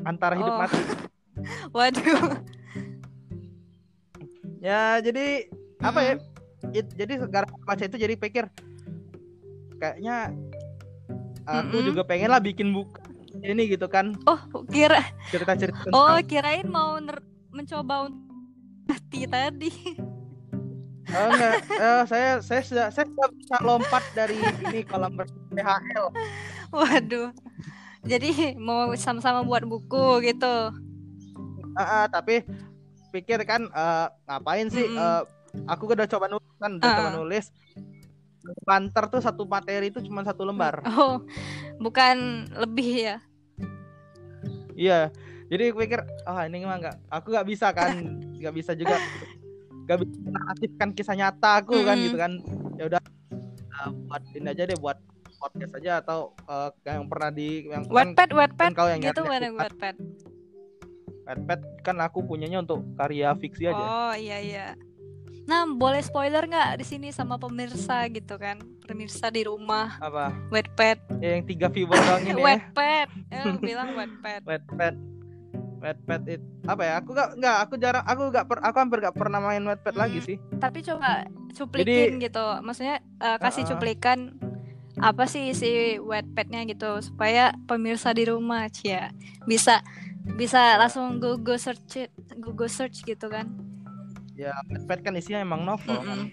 antara 0.01 0.33
hidup 0.33 0.49
oh. 0.49 0.59
mati 0.59 0.81
Waduh. 1.77 2.41
ya 4.59 4.97
jadi 4.97 5.45
apa 5.77 5.99
ya 6.01 6.13
jadi 6.81 7.13
gara 7.29 7.45
baca 7.61 7.83
itu 7.85 7.97
jadi 8.01 8.15
pikir 8.17 8.45
kayaknya 9.77 10.33
aku 11.43 11.83
Mm-mm. 11.83 11.91
juga 11.93 12.01
pengen 12.07 12.29
lah 12.31 12.41
bikin 12.41 12.71
buku 12.71 12.97
ini 13.43 13.67
gitu 13.67 13.85
kan 13.91 14.15
Oh, 14.23 14.39
kira 14.71 15.03
cerita-cerita 15.27 15.89
Oh, 15.91 16.15
kirain 16.23 16.65
mau 16.69 16.95
ner- 16.97 17.25
mencoba 17.51 18.07
untuk 18.07 18.23
mati 18.87 19.27
tadi. 19.27 19.71
Oh, 21.13 21.27
enggak, 21.29 21.55
Eh, 21.77 22.01
saya 22.09 22.29
saya 22.41 22.61
sudah 22.65 22.85
saya 22.89 23.05
sudah 23.05 23.27
bisa 23.37 23.55
lompat 23.61 24.03
dari 24.17 24.33
ini 24.65 24.81
kolam 24.87 25.13
PHL. 25.53 26.05
Waduh. 26.73 27.29
Jadi 28.03 28.57
mau 28.57 28.89
sama-sama 28.97 29.45
buat 29.45 29.61
buku 29.63 30.25
gitu. 30.25 30.73
Ah, 31.77 31.81
ah, 31.81 32.05
tapi 32.09 32.41
pikir 33.13 33.45
kan 33.45 33.69
eh, 33.69 34.07
ngapain 34.25 34.67
sih? 34.73 34.85
Mm-mm. 34.89 34.97
eh, 34.97 35.21
aku 35.63 35.83
udah 35.87 36.07
coba 36.07 36.25
nulis 36.27 36.53
kan, 36.57 36.71
udah 36.75 36.85
Ah. 36.85 36.95
coba 36.97 37.09
nulis. 37.15 37.45
Banter 38.61 39.03
tuh 39.07 39.21
satu 39.21 39.43
materi 39.45 39.87
itu 39.87 40.03
cuma 40.03 40.21
satu 40.21 40.43
lembar. 40.43 40.83
Oh, 40.85 41.23
bukan 41.77 42.17
lebih 42.53 42.89
ya. 43.05 43.17
Iya. 44.73 44.99
Jadi 45.47 45.63
aku 45.69 45.79
pikir, 45.79 46.01
ah 46.23 46.43
ini 46.43 46.63
mah 46.63 46.77
nggak, 46.77 46.95
aku 47.07 47.27
nggak 47.29 47.47
bisa 47.47 47.69
kan, 47.71 47.93
nggak 48.41 48.53
bisa 48.53 48.73
juga, 48.73 48.97
nggak 49.85 49.97
bisa 50.01 50.13
menaktifkan 50.25 50.89
kisah 50.91 51.15
nyata 51.15 51.61
aku 51.61 51.77
kan 51.83 51.95
gitu 51.95 52.17
kan. 52.17 52.31
Ya 52.75 52.89
udah, 52.89 53.01
eh, 53.53 53.89
buat 54.03 54.23
ini 54.33 54.47
aja 54.49 54.63
deh, 54.65 54.75
buat 54.75 54.97
podcast 55.37 55.77
aja 55.77 56.01
atau 56.01 56.33
eh, 56.43 56.69
yang 56.89 57.05
pernah 57.05 57.29
di 57.29 57.67
yang 57.67 57.85
kan, 57.85 57.91
Wattpad, 57.93 58.29
Wattpad 58.33 58.65
kan 58.65 58.71
kau 58.73 58.89
yang 58.89 58.99
gitu 58.99 59.21
mana 59.21 59.45
aku- 59.45 59.59
Wattpad? 59.61 59.95
Wattpad 61.23 61.59
kan 61.79 61.97
aku 62.01 62.19
punyanya 62.23 62.59
untuk 62.59 62.83
karya 62.95 63.31
fiksi 63.37 63.63
aja. 63.65 63.77
Oh, 63.77 64.13
iya 64.13 64.37
iya. 64.39 64.67
Nah, 65.43 65.67
boleh 65.67 65.99
spoiler 65.99 66.43
nggak 66.43 66.79
di 66.79 66.85
sini 66.85 67.07
sama 67.11 67.35
pemirsa 67.35 68.07
gitu 68.07 68.35
kan? 68.35 68.63
Pemirsa 68.81 69.27
di 69.27 69.43
rumah. 69.43 69.99
Apa? 69.99 70.31
Wetpad. 70.47 71.19
Ya, 71.19 71.35
yang 71.35 71.43
tiga 71.43 71.67
viewer 71.67 71.95
doang 71.95 72.23
ini 72.23 72.31
ya. 72.33 72.43
Wetpad. 72.43 73.07
Eh, 73.27 73.41
lu 73.43 73.59
bilang 73.59 73.91
wetpad. 73.93 74.41
Wetpad. 74.49 74.95
Wetpad 75.77 76.21
itu 76.29 76.45
apa 76.63 76.81
ya? 76.81 76.93
Aku 76.97 77.11
gak 77.11 77.35
nggak 77.35 77.57
aku 77.59 77.73
jarang 77.75 78.05
aku 78.07 78.31
gak 78.31 78.45
per, 78.47 78.57
aku 78.63 78.77
hampir 78.77 79.03
gak 79.03 79.13
pernah 79.13 79.39
main 79.39 79.59
lagi 79.67 80.19
Hmm. 80.19 80.25
sih. 80.25 80.37
Tapi 80.55 80.79
coba 80.79 81.27
cuplikin 81.51 82.23
gitu. 82.23 82.45
Maksudnya 82.63 83.03
eh, 83.19 83.37
kasih 83.37 83.63
Uh-uh. 83.63 83.71
cuplikan 83.75 84.31
apa 84.95 85.25
sih 85.25 85.49
isi 85.49 85.97
wetpadnya 85.97 86.63
gitu 86.63 87.01
supaya 87.01 87.51
pemirsa 87.65 88.13
di 88.13 88.29
rumah 88.29 88.69
cia 88.69 89.09
bisa 89.43 89.81
bisa 90.37 90.77
langsung 90.77 91.17
Google 91.17 91.57
search 91.57 91.97
it- 91.99 92.13
Google 92.37 92.69
search 92.69 93.03
gitu 93.03 93.27
kan. 93.27 93.51
Ya 94.33 94.49
Wetpad 94.65 95.05
kan 95.05 95.13
isinya 95.13 95.45
emang 95.45 95.61
novel 95.61 96.01
kan. 96.01 96.19
Mm-mm. 96.25 96.29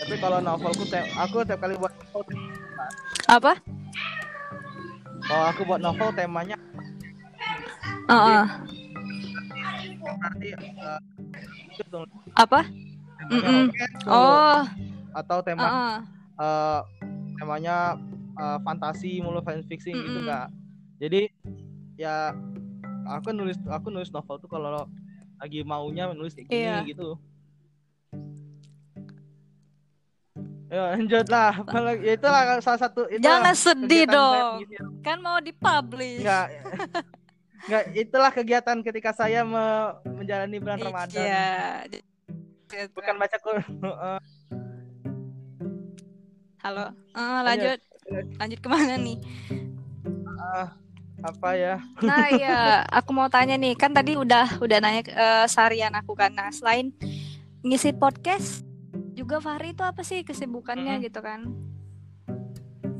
Tapi 0.00 0.14
kalau 0.16 0.40
novelku 0.40 0.84
te- 0.84 1.08
aku 1.14 1.44
tiap 1.44 1.60
kali 1.60 1.76
buat 1.76 1.92
novel, 1.92 2.22
Apa? 3.24 3.52
kalau 5.24 5.44
aku 5.48 5.60
buat 5.64 5.80
novel 5.80 6.12
temanya 6.12 6.56
Heeh. 8.04 8.44
berarti 10.04 10.48
eh, 10.52 11.00
itu 11.72 11.82
dong, 11.88 12.04
Apa? 12.36 12.68
Mm-mm. 13.32 13.72
romance 13.72 13.96
dulu. 14.04 14.12
Oh, 14.12 14.64
atau 15.16 15.38
tema 15.40 15.64
heeh. 15.68 15.96
eh, 16.36 16.80
temanya 17.40 17.76
eh, 18.36 18.58
fantasi 18.60 19.24
mulu 19.24 19.40
fan 19.40 19.64
fiction 19.64 19.96
gitu 19.96 20.08
Mm-mm. 20.12 20.24
enggak. 20.28 20.46
Jadi 21.00 21.20
ya 21.96 22.36
aku 23.08 23.32
nulis 23.32 23.56
aku 23.64 23.88
nulis 23.88 24.12
novel 24.12 24.36
tuh 24.36 24.48
kalau 24.52 24.84
lagi 25.44 25.60
maunya 25.60 26.08
nulis 26.08 26.32
kayak 26.32 26.48
gini 26.48 26.58
Iya. 26.58 26.76
gitu. 26.88 27.08
Ya 30.66 30.80
lanjut 30.90 31.26
lah. 31.28 31.52
Ya 32.00 32.12
itulah 32.16 32.40
salah 32.58 32.80
satu 32.80 33.06
itu 33.06 33.20
Jangan 33.20 33.54
sedih 33.54 34.08
dong. 34.08 34.58
pengisian. 34.58 34.88
Kan 35.04 35.16
mau 35.20 35.38
dipublish. 35.38 36.24
Enggak. 36.24 36.46
Enggak, 37.62 37.84
itulah 38.02 38.30
kegiatan 38.32 38.76
ketika 38.80 39.12
saya 39.12 39.44
me- 39.44 39.94
menjalani 40.10 40.56
bulan 40.56 40.78
Ramadan. 40.80 41.20
Iya. 41.20 41.46
Bukan 42.90 43.14
baca 43.14 43.36
Quran. 43.38 43.68
Heeh. 43.84 44.18
Halo. 46.64 46.90
Eh, 47.12 47.40
lanjut. 47.44 47.78
Lanjut 48.34 48.58
ke 48.58 48.66
mana 48.66 48.96
nih? 48.96 49.20
Apa 51.24 51.56
ya? 51.56 51.74
Nah 51.98 52.28
iya, 52.28 52.58
aku 52.86 53.10
mau 53.10 53.26
tanya 53.26 53.56
nih, 53.56 53.72
kan 53.72 53.90
tadi 53.90 54.12
udah 54.14 54.60
udah 54.60 54.78
nanya 54.78 55.02
eh, 55.06 55.46
seharian 55.48 55.96
aku 55.96 56.12
kan. 56.12 56.30
Nah 56.30 56.52
selain 56.52 56.92
ngisi 57.60 57.96
podcast, 57.96 58.60
juga 59.12 59.40
Fahri 59.40 59.72
itu 59.72 59.80
apa 59.80 60.04
sih 60.04 60.20
kesibukannya 60.20 61.00
Mm-mm. 61.00 61.06
gitu 61.08 61.20
kan? 61.20 61.48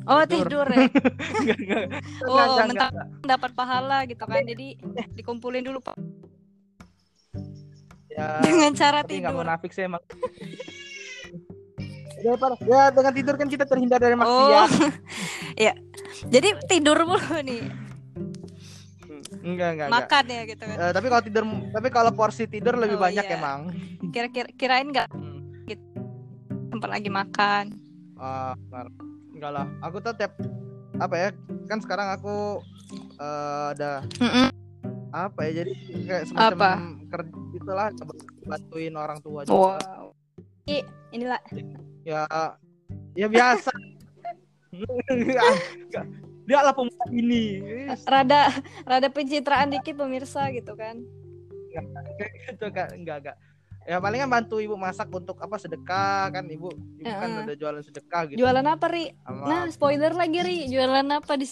Oh 0.04 0.20
Tidur. 0.24 0.64
tidur, 0.64 0.68
ya. 0.68 0.84
Enggak, 1.40 1.58
enggak. 1.58 1.84
Oh 2.22 2.36
Enggak, 2.36 2.66
enggak. 2.68 2.90
dapat 3.22 3.50
pahala 3.52 3.98
gitu 4.04 4.24
kan. 4.24 4.40
Jadi 4.42 4.76
dikumpulin 5.12 5.64
dulu 5.64 5.80
Pak 5.80 5.96
Ya, 8.08 8.38
dengan 8.46 8.72
cara 8.72 9.00
tidur. 9.02 9.32
munafik 9.34 9.72
sih 9.72 9.84
emang. 9.84 10.00
Ya, 12.20 12.32
ya 12.62 12.82
dengan 12.88 13.12
tidur 13.12 13.34
kan 13.34 13.48
kita 13.48 13.64
terhindar 13.64 13.98
dari 13.98 14.14
Oh, 14.14 14.22
maksiat. 14.22 14.70
ya. 15.68 15.72
Jadi 16.24 16.48
tidur 16.70 17.04
mulu 17.04 17.42
nih, 17.42 17.68
Enggak, 19.44 19.76
enggak, 19.76 19.88
enggak. 19.92 20.08
makan 20.08 20.24
ya 20.24 20.42
gitu 20.48 20.62
kan. 20.64 20.76
Eh, 20.80 20.92
tapi 20.96 21.06
kalau 21.12 21.22
tidur 21.22 21.44
tapi 21.68 21.88
kalau 21.92 22.10
porsi 22.16 22.44
tidur 22.48 22.74
lebih 22.80 22.96
Oh, 22.96 23.02
banyak 23.04 23.24
iya. 23.28 23.36
emang. 23.36 23.60
Kira-kira 24.08 24.48
kirain 24.56 24.88
nggak 24.88 25.08
Hmm. 25.12 25.40
tempat 26.72 26.88
lagi 26.90 27.06
makan? 27.12 27.64
Benar. 28.16 28.86
enggak 29.36 29.50
lah. 29.52 29.66
Aku 29.84 30.00
tuh 30.00 30.16
tiap 30.16 30.32
apa 30.96 31.14
ya? 31.14 31.28
Kan 31.68 31.78
sekarang 31.84 32.08
aku 32.08 32.64
eh, 33.20 33.66
ada 33.76 34.00
Mm-mm. 34.18 34.48
apa 35.12 35.40
ya? 35.46 35.62
Jadi 35.62 35.72
kayak 36.08 36.24
semacam 36.26 36.56
Apa? 36.56 36.70
kerja 37.12 37.32
gitulah 37.54 37.88
bantuin 38.42 38.94
orang 38.96 39.18
tua 39.22 39.44
juga. 39.44 39.78
Wow. 39.78 40.04
Ih, 40.64 40.82
inilah 41.12 41.38
Ya 42.02 42.24
ya 43.14 43.28
biasa. 43.28 43.70
Dia 46.44 46.60
lah 46.60 46.76
pemuda 46.76 47.04
ini. 47.08 47.60
Rada 48.04 48.52
rada 48.84 49.08
pencitraan 49.08 49.72
dikit 49.72 49.96
pemirsa 49.96 50.48
gitu 50.52 50.76
kan. 50.76 51.00
kayak 51.74 52.32
gitu 52.46 52.66
kan 52.70 52.88
enggak 52.94 53.16
enggak. 53.24 53.36
Ya 53.84 54.00
palingan 54.00 54.32
bantu 54.32 54.62
ibu 54.62 54.78
masak 54.80 55.12
untuk 55.12 55.36
apa 55.44 55.60
sedekah 55.60 56.32
kan 56.32 56.48
ibu 56.48 56.72
ibu 56.72 57.04
kan 57.04 57.44
ada 57.44 57.52
jualan 57.52 57.82
sedekah 57.84 58.30
gitu. 58.32 58.40
Jualan 58.40 58.64
apa 58.64 58.86
Ri? 58.88 59.12
Sama 59.26 59.44
Nah 59.44 59.62
spoiler 59.68 60.12
lagi 60.14 60.40
Ri, 60.40 60.58
jualan 60.72 61.04
apa 61.10 61.34
di 61.36 61.46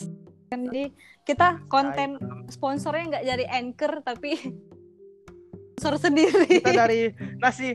kan 0.52 0.68
jadi 0.68 0.92
kita 1.25 1.64
konten 1.72 2.20
sponsornya 2.52 3.04
nggak 3.16 3.25
jadi 3.25 3.44
anchor 3.49 4.04
tapi 4.04 4.37
sponsor 5.80 5.99
sendiri. 5.99 6.62
kita 6.62 6.76
dari 6.76 7.11
nasi 7.42 7.75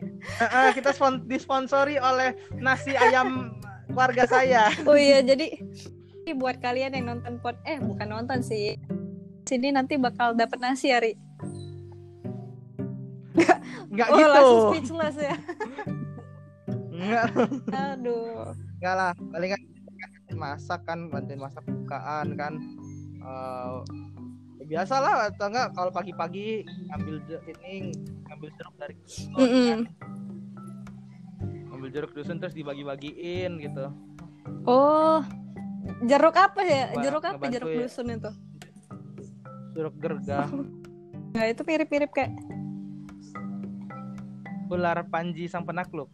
kita 0.74 0.96
spon- 0.96 1.26
disponsori 1.28 2.00
oleh 2.00 2.38
nasi 2.56 2.96
ayam 2.96 3.52
keluarga 3.90 4.24
saya. 4.30 4.72
Oh 4.88 4.96
iya 4.96 5.20
jadi 5.20 5.60
buat 6.32 6.58
kalian 6.58 6.92
yang 6.92 7.06
nonton 7.08 7.38
pod 7.38 7.56
eh 7.64 7.78
bukan 7.78 8.08
nonton 8.10 8.40
sih. 8.42 8.76
Sini 9.44 9.70
nanti 9.70 9.96
bakal 9.96 10.34
dapat 10.34 10.60
nasi 10.60 10.90
ya 10.90 11.00
Ri. 11.00 11.16
Enggak 13.88 14.08
Oh 14.12 14.18
gitu. 14.18 14.28
langsung 14.28 14.62
speechless 14.70 15.16
ya. 15.18 15.36
Enggak, 16.90 17.26
Aduh. 17.72 18.52
enggak 18.78 18.96
lah. 18.96 19.12
Palingan 19.32 19.62
masak 20.34 20.82
kan 20.84 21.08
bantuin 21.08 21.38
masak 21.38 21.64
bukaan 21.64 22.36
kan. 22.36 22.54
Ya 24.58 24.66
biasa 24.68 24.96
lah 24.98 25.14
atau 25.30 25.48
enggak 25.48 25.72
kalau 25.72 25.92
pagi-pagi 25.92 26.66
ngambil 26.88 27.16
je- 27.24 27.44
ini 27.56 27.94
ngambil 28.26 28.50
jeruk 28.52 28.76
dari 28.76 28.96
dusun, 28.98 29.30
kan. 29.30 29.40
Mm-mm. 29.40 29.80
ngambil 31.68 31.90
jeruk 31.90 32.12
dusun 32.12 32.38
terus 32.38 32.52
dibagi-bagiin 32.52 33.52
gitu. 33.58 33.86
Oh 34.66 35.22
jeruk 36.06 36.36
apa 36.36 36.62
ya? 36.64 36.84
Jeruk 37.02 37.24
apa? 37.24 37.44
Jeruk 37.50 37.70
ya. 37.72 37.78
dusun 37.86 38.08
itu. 38.12 38.32
Jeruk 39.78 39.96
gerga, 40.02 40.50
Nah 41.38 41.46
itu 41.46 41.62
mirip-mirip 41.62 42.10
kayak 42.10 42.34
ular 44.74 45.06
panji 45.08 45.46
sang 45.46 45.64
penakluk. 45.64 46.10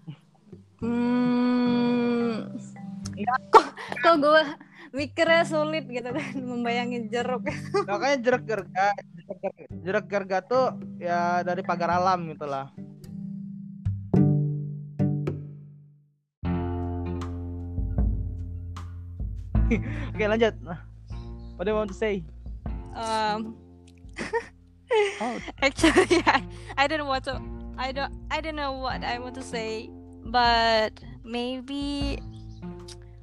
Hmm. 0.84 2.52
Kok, 3.54 3.68
kok 4.04 4.16
gue 4.20 4.44
mikirnya 4.94 5.48
sulit 5.48 5.88
gitu 5.90 6.10
kan 6.12 6.38
membayangin 6.38 7.08
jeruk. 7.08 7.48
Makanya 7.88 8.18
jeruk 8.20 8.44
gerga, 8.46 8.88
jeruk 9.16 9.38
gerga, 9.42 9.64
jeruk 9.80 10.06
gerga 10.12 10.38
tuh 10.44 10.66
ya 11.00 11.40
dari 11.42 11.64
pagar 11.64 11.98
alam 11.98 12.28
gitu 12.30 12.46
lah. 12.46 12.70
Oke 20.14 20.24
lanjut. 20.28 20.54
Nah, 20.62 20.80
what 21.58 21.66
do 21.66 21.72
you 21.72 21.78
want 21.78 21.90
to 21.90 21.98
say? 21.98 22.22
Um, 22.94 23.58
Oh, 25.22 25.40
actually, 25.62 26.22
I, 26.28 26.44
I 26.78 26.88
don't 26.88 27.08
want 27.08 27.26
to. 27.26 27.42
I 27.78 27.92
don't. 27.92 28.14
I 28.30 28.42
don't 28.42 28.56
know 28.56 28.74
what 28.74 29.04
I 29.04 29.18
want 29.20 29.36
to 29.36 29.46
say, 29.46 29.90
but 30.26 30.94
maybe. 31.24 32.20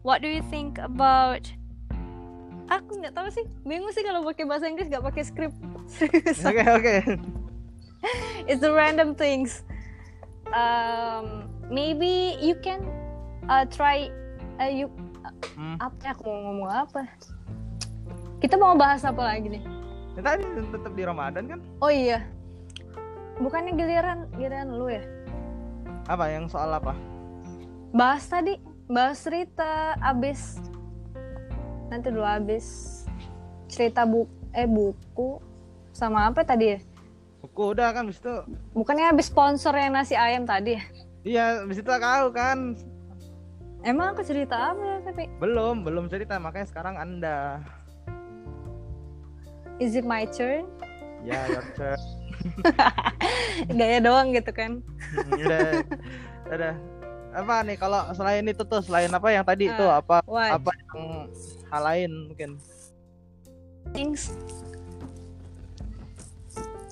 What 0.03 0.23
do 0.23 0.29
you 0.29 0.41
think 0.49 0.81
about? 0.81 1.45
Aku 2.71 3.03
nggak 3.03 3.13
tahu 3.13 3.29
sih. 3.29 3.45
Bingung 3.67 3.93
sih 3.93 4.01
kalau 4.01 4.25
pakai 4.25 4.49
bahasa 4.49 4.71
Inggris 4.71 4.89
nggak 4.89 5.05
pakai 5.05 5.23
skrip. 5.27 5.53
Oke 6.47 6.63
oke. 6.65 6.97
It's 8.49 8.65
the 8.65 8.73
random 8.73 9.13
things. 9.13 9.61
Um, 10.57 11.53
maybe 11.69 12.41
you 12.41 12.57
can 12.65 12.81
uh, 13.51 13.69
try. 13.69 14.09
Uh, 14.57 14.73
you 14.73 14.87
Hmm. 15.57 15.77
apa 15.77 15.97
ya, 16.03 16.11
aku 16.17 16.23
mau 16.25 16.41
ngomong 16.51 16.71
apa? 16.73 17.03
Kita 18.41 18.57
mau 18.57 18.73
bahas 18.73 19.05
apa 19.05 19.21
lagi 19.21 19.53
nih? 19.53 19.63
Ya, 20.17 20.21
Tadi 20.25 20.43
tetap 20.73 20.93
di 20.97 21.03
Ramadan 21.05 21.45
kan? 21.45 21.61
Oh 21.85 21.93
iya. 21.93 22.25
Bukannya 23.41 23.77
giliran 23.77 24.29
giliran 24.37 24.69
lu 24.73 24.89
ya? 24.89 25.05
Apa 26.09 26.29
yang 26.33 26.49
soal 26.49 26.73
apa? 26.73 26.97
Bahas 27.93 28.25
tadi, 28.29 28.57
bahas 28.89 29.21
cerita 29.21 29.97
abis 30.01 30.61
nanti 31.91 32.07
dulu 32.09 32.23
abis 32.23 32.67
cerita 33.67 34.07
bu 34.07 34.25
eh 34.55 34.67
buku 34.67 35.39
sama 35.93 36.27
apa 36.31 36.43
tadi 36.43 36.75
ya? 36.75 36.79
Buku 37.45 37.77
udah 37.77 37.93
kan 37.93 38.09
bis 38.09 38.21
itu. 38.21 38.35
Bukannya 38.73 39.13
abis 39.13 39.29
sponsor 39.29 39.73
yang 39.77 39.93
nasi 39.97 40.17
ayam 40.17 40.45
tadi 40.45 40.77
ya? 40.77 40.83
Iya, 41.21 41.45
bis 41.69 41.81
itu 41.81 41.89
kau 41.89 42.33
kan 42.33 42.77
Emang 43.81 44.13
aku 44.13 44.21
cerita 44.21 44.73
apa 44.73 45.01
tapi 45.01 45.25
belum 45.41 45.83
belum 45.83 46.05
cerita 46.07 46.37
makanya 46.37 46.69
sekarang 46.69 46.95
anda 46.95 47.59
is 49.81 49.97
it 49.97 50.05
my 50.05 50.29
turn? 50.29 50.69
ya 51.21 51.41
your 51.49 51.65
turn. 51.75 52.01
Gaya 53.79 53.99
doang 54.01 54.33
gitu 54.33 54.53
kan? 54.53 54.81
udah 55.33 55.85
udah 56.49 56.75
apa 57.31 57.55
nih 57.63 57.77
kalau 57.77 58.01
selain 58.13 58.45
itu 58.45 58.63
tuh 58.63 58.81
selain 58.81 59.09
apa 59.09 59.29
yang 59.31 59.45
tadi 59.45 59.69
itu 59.69 59.83
Ah, 59.83 60.01
apa 60.01 60.17
what? 60.27 60.51
apa 60.51 60.71
yang 60.75 61.01
hal 61.69 61.83
lain 61.83 62.11
mungkin 62.29 62.51
Things. 63.93 64.31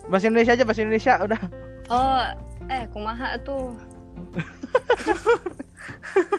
bahasa 0.09 0.25
Indonesia 0.27 0.57
aja 0.57 0.65
bahasa 0.65 0.81
Indonesia 0.81 1.13
udah 1.21 1.41
Oh, 1.89 2.21
eh 2.69 2.85
kumaha 2.89 3.37
tuh. 3.41 3.73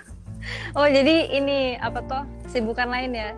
oh, 0.71 0.87
jadi 0.87 1.15
ini 1.31 1.59
apa 1.75 1.99
toh? 2.01 2.23
Sibukan 2.45 2.87
lain 2.87 3.11
ya? 3.11 3.29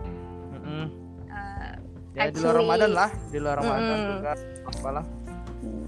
Mm-mm. 0.52 0.86
Uh, 1.26 1.72
ya 2.12 2.28
di 2.28 2.38
luar 2.38 2.52
Actually- 2.52 2.58
Ramadan 2.58 2.92
lah 2.92 3.10
di 3.28 3.38
luar 3.38 3.56
Ramadan 3.58 3.82
Mm-mm. 3.94 4.12
juga 4.14 4.32
apalah 4.66 5.06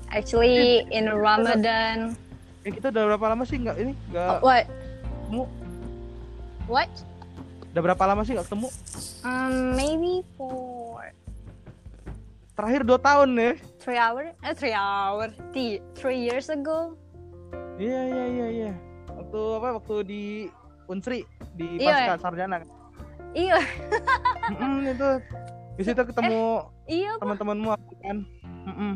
actually 0.07 0.61
in 0.87 1.05
Ramadan. 1.07 2.13
eh 2.61 2.71
kita 2.71 2.87
udah 2.89 3.03
berapa 3.09 3.25
lama 3.27 3.43
sih 3.43 3.57
nggak 3.57 3.75
ini 3.75 3.93
nggak 4.07 4.29
Oh, 4.29 4.45
what? 4.45 4.65
ketemu 4.69 5.43
What? 6.65 6.91
udah 7.69 7.81
berapa 7.81 8.03
lama 8.05 8.21
sih 8.21 8.31
nggak 8.33 8.47
ketemu 8.47 8.69
Um, 9.21 9.73
maybe 9.73 10.21
for 10.35 10.99
terakhir 12.53 12.83
dua 12.83 12.99
tahun 12.99 13.29
ya 13.33 13.51
three 13.77 13.97
hour? 13.97 14.23
Eh, 14.37 14.53
three 14.53 14.71
hour. 14.71 15.27
Three, 15.49 15.81
three 15.93 16.21
years 16.21 16.47
ago. 16.47 16.93
iya 17.75 17.99
iya 18.05 18.25
iya 18.29 18.47
iya 18.53 18.71
waktu 19.09 19.39
apa 19.57 19.67
waktu 19.75 19.95
di 20.05 20.23
Unsri 20.93 21.25
di 21.53 21.81
Iya. 21.81 22.13
Pasca 22.13 22.29
Sarjana 22.29 22.61
Iya, 23.33 23.57
Mm-mm, 24.53 24.85
itu 24.87 25.09
di 25.73 25.83
situ 25.83 26.01
ketemu 26.03 26.69
iya 26.85 27.17
teman-temanmu 27.17 27.73
kan 27.99 28.17
Mm-mm. 28.63 28.93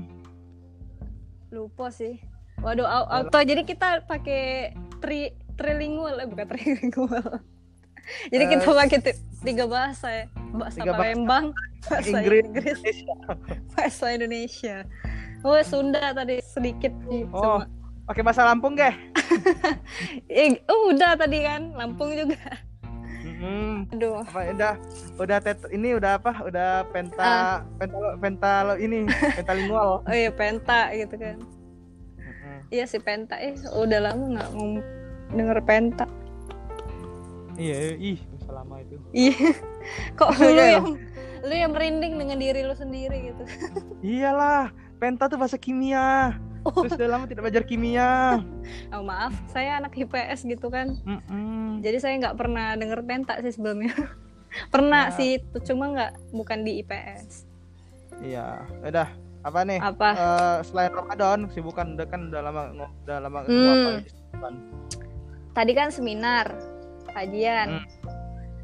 lupa 1.50 1.89
sih. 1.89 2.22
Waduh, 2.58 2.86
au- 2.86 3.10
auto 3.10 3.38
jadi 3.39 3.63
kita 3.63 4.06
pakai 4.06 4.74
tri 5.00 5.34
trilingual 5.54 6.20
eh 6.20 6.27
bukan 6.27 6.46
trilingual. 6.48 7.42
jadi 8.32 8.44
Eh, 8.46 8.50
kita 8.51 8.66
pakai 8.68 9.00
ti- 9.00 9.18
tiga 9.42 9.66
bahasa 9.66 10.08
ya. 10.12 10.25
Bahasa 10.51 10.75
tiga 10.75 10.92
bahasa. 10.92 11.01
Palembang, 11.04 11.46
bahasa 11.84 12.10
Inggris, 12.12 12.44
Inggris, 12.46 12.80
bahasa 13.74 14.06
Indonesia. 14.12 14.77
Oh, 15.42 15.58
Sunda 15.62 16.13
tadi 16.13 16.42
sedikit. 16.44 16.94
Oh. 17.32 17.62
sama- 17.62 17.70
pakai 18.08 18.24
bahasa 18.24 18.42
Lampung 18.42 18.74
gak 18.74 18.96
Eh, 20.26 20.56
oh, 20.72 20.90
udah 20.90 21.14
tadi 21.14 21.44
kan, 21.44 21.76
Lampung 21.76 22.16
juga. 22.16 22.40
Mm-mm. 23.28 23.92
Aduh. 23.94 24.24
apa 24.24 24.40
udah 24.50 24.74
udah 25.20 25.38
tet 25.38 25.60
ini 25.70 25.94
udah 25.94 26.18
apa 26.18 26.42
udah 26.42 26.88
penta 26.90 27.62
penta 27.78 27.98
penta 28.18 28.52
ini 28.76 29.06
pentalingual 29.36 30.02
Oh 30.08 30.16
iya, 30.16 30.32
penta 30.32 30.90
gitu 30.90 31.14
kan. 31.14 31.38
Mm-mm. 32.18 32.58
Iya 32.72 32.88
sih 32.88 32.98
penta. 32.98 33.36
Eh, 33.38 33.54
udah 33.70 34.00
lama 34.02 34.24
nggak 34.34 34.50
denger 35.30 35.60
penta. 35.62 36.08
iya 37.58 37.94
ih 37.94 38.22
masa 38.32 38.52
lama 38.54 38.76
itu 38.80 38.96
Iya. 39.12 39.50
Kok 40.18 40.30
Oh, 40.32 40.40
lu 40.40 40.54
iya. 40.56 40.78
yang 40.78 40.88
lu 41.42 41.54
yang 41.54 41.72
merinding 41.74 42.14
dengan 42.16 42.38
diri 42.38 42.62
lu 42.62 42.74
sendiri 42.74 43.30
gitu. 43.30 43.44
iyalah 44.00 44.70
penta 44.98 45.26
tuh 45.26 45.38
bahasa 45.38 45.58
kimia 45.58 46.38
Oh. 46.62 46.72
terus 46.82 46.96
udah 46.96 47.10
lama 47.10 47.26
tidak 47.26 47.42
belajar 47.44 47.64
kimia 47.64 48.40
Oh, 48.94 49.02
maaf, 49.02 49.34
saya 49.48 49.78
anak 49.78 49.94
IPS 49.94 50.46
gitu 50.46 50.68
kan. 50.68 50.96
Mm-mm. 51.02 51.80
Jadi 51.80 51.98
saya 51.98 52.14
nggak 52.18 52.36
pernah 52.36 52.74
denger 52.74 53.00
penta 53.02 53.38
sih 53.40 53.52
sebelumnya. 53.52 53.94
pernah 54.74 55.10
Ya. 55.10 55.14
sih, 55.14 55.32
cuma 55.64 55.90
nggak 55.90 56.12
bukan 56.32 56.60
di 56.62 56.82
IPS. 56.82 57.46
iya 58.18 58.66
udah 58.82 59.06
apa 59.40 59.60
nih 59.62 59.78
Apa? 59.78 60.10
Eh, 60.12 60.58
selain 60.64 60.90
Ramadan 60.90 61.46
kesibukan 61.46 61.94
udah 61.94 62.06
kan 62.06 62.22
udah 62.28 62.42
lama 62.42 62.62
udah 63.04 63.18
lama 63.20 63.38
Hmm. 63.44 63.68
apa 63.68 63.90
kesibukan? 64.02 64.53
Tadi 65.53 65.72
kan 65.72 65.90
seminar, 65.90 66.48
kajian, 67.08 67.77
Hmm. 67.77 67.86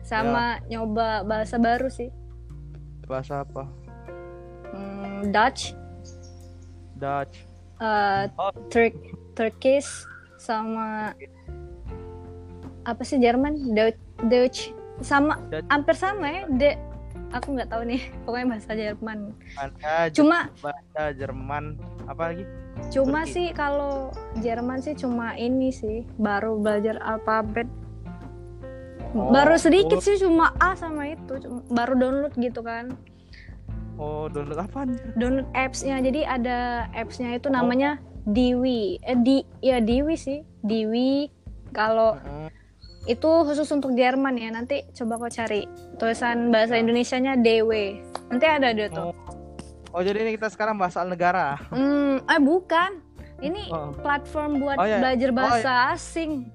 sama 0.01 0.43
nyoba 0.65 1.21
bahasa 1.21 1.55
baru 1.55 1.87
sih. 1.87 2.09
bahasa 3.03 3.39
apa 3.39 3.67
Hmm, 4.71 5.29
Dutch, 5.29 5.75
Dutch 6.95 7.45
eh, 7.83 8.23
Oh. 8.39 8.51
Turk, 8.71 8.95
Turkish, 9.33 9.89
sama 10.39 11.11
apa 12.83 13.01
sih 13.01 13.15
Jerman, 13.17 13.71
Dutch, 13.71 13.99
Dutch, 14.27 14.59
sama 14.99 15.39
Dutch. 15.47 15.67
hampir 15.67 15.95
sama 15.95 16.25
ya. 16.27 16.43
De, 16.49 16.71
aku 17.31 17.55
nggak 17.55 17.69
tahu 17.69 17.83
nih, 17.83 18.01
pokoknya 18.23 18.47
bahasa 18.49 18.71
Jerman. 18.73 19.19
Mana 19.55 19.93
Cuma 20.11 20.37
bahasa 20.59 21.03
Jerman 21.13 21.75
apa 22.03 22.23
lagi 22.31 22.43
Cuma 22.91 23.23
Turki. 23.23 23.31
sih 23.31 23.47
kalau 23.53 24.11
Jerman 24.39 24.81
sih 24.81 24.91
cuma 24.93 25.37
ini 25.37 25.69
sih 25.69 26.03
baru 26.17 26.57
belajar 26.57 26.99
alfabet. 26.99 27.69
Oh, 29.13 29.29
baru 29.29 29.55
sedikit 29.55 30.01
oh. 30.01 30.03
sih 30.03 30.17
cuma 30.17 30.51
A 30.57 30.73
sama 30.73 31.05
itu, 31.07 31.37
cuma- 31.37 31.61
baru 31.69 31.93
download 31.93 32.33
gitu 32.33 32.65
kan. 32.65 32.97
Oh 33.95 34.25
download 34.27 34.59
apa 34.59 34.77
anjir? 34.81 35.05
Download 35.13 35.49
apps-nya. 35.53 35.99
Jadi 35.99 36.21
ada 36.21 36.57
apps-nya 36.91 37.33
itu 37.33 37.47
Oh. 37.47 37.53
namanya 37.53 37.97
Diwi. 38.23 38.97
Eh 38.99 39.17
di 39.17 39.37
ya 39.59 39.77
Diwi 39.77 40.15
sih. 40.15 40.41
Diwi 40.59 41.27
kalau 41.69 42.15
Mm-mm. 42.15 42.47
itu 43.05 43.29
khusus 43.43 43.67
untuk 43.67 43.91
Jerman 43.91 44.35
ya. 44.35 44.49
Nanti 44.49 44.87
coba 44.91 45.17
kau 45.17 45.27
cari 45.27 45.67
tulisan 45.95 46.49
bahasa 46.49 46.73
Ya. 46.73 46.81
Indonesianya 46.81 47.33
DW. 47.35 47.71
Nanti 48.29 48.45
ada 48.45 48.71
dia 48.71 48.87
tuh. 48.87 49.11
Oh. 49.11 49.15
oh 49.91 50.01
jadi 50.01 50.21
ini 50.21 50.33
kita 50.33 50.47
sekarang 50.47 50.75
bahasa 50.75 51.03
negara 51.03 51.59
Hmm, 51.67 52.23
eh 52.23 52.39
bukan. 52.39 53.03
Ini 53.37 53.67
Oh. 53.69 53.91
platform 53.93 54.57
buat 54.57 54.77
Oh, 54.77 54.87
iya. 54.87 54.97
belajar 54.97 55.29
Oh, 55.29 55.35
bahasa 55.35 55.71
asing. 55.91 56.47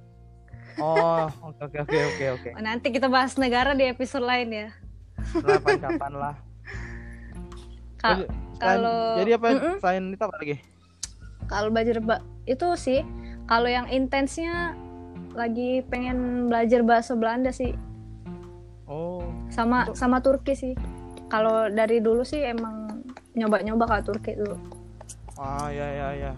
Oh, 0.77 1.27
oke 1.45 1.75
oke 1.77 1.85
oke 1.85 2.25
oke. 2.33 2.51
Oh, 2.55 2.63
Nanti 2.65 2.89
kita 2.89 3.07
bahas 3.07 3.35
negara 3.35 3.75
di 3.75 3.85
episode 3.85 4.23
lain 4.23 4.49
ya. 4.49 4.69
Kapan-kapan 5.37 6.13
lah. 6.15 6.35
Kalau- 8.59 9.17
jadi 9.17 9.31
apa 9.35 9.47
Mm-mm. 9.53 9.75
selain 9.79 10.05
itu 10.09 10.19
apa 10.21 10.37
lagi? 10.37 10.57
Kalau 11.47 11.69
belajar 11.69 11.97
ba- 11.99 12.21
itu 12.45 12.67
sih, 12.75 13.01
kalau 13.45 13.67
yang 13.67 13.87
intensnya 13.87 14.75
lagi 15.33 15.81
pengen 15.85 16.47
belajar 16.47 16.83
bahasa 16.83 17.15
Belanda 17.15 17.49
sih, 17.49 17.73
Oh, 18.85 19.21
sama 19.49 19.85
Itu- 19.85 19.95
sama 19.95 20.19
Turki 20.19 20.53
sih. 20.53 20.73
Kalau 21.29 21.69
dari 21.69 22.01
dulu 22.01 22.25
sih 22.25 22.41
emang 22.41 23.05
nyoba-nyoba 23.33 23.85
ke 23.87 23.97
Turki 24.03 24.33
dulu. 24.35 24.57
ah 25.37 25.69
ya 25.69 25.87
ya 25.87 26.09
ya. 26.19 26.33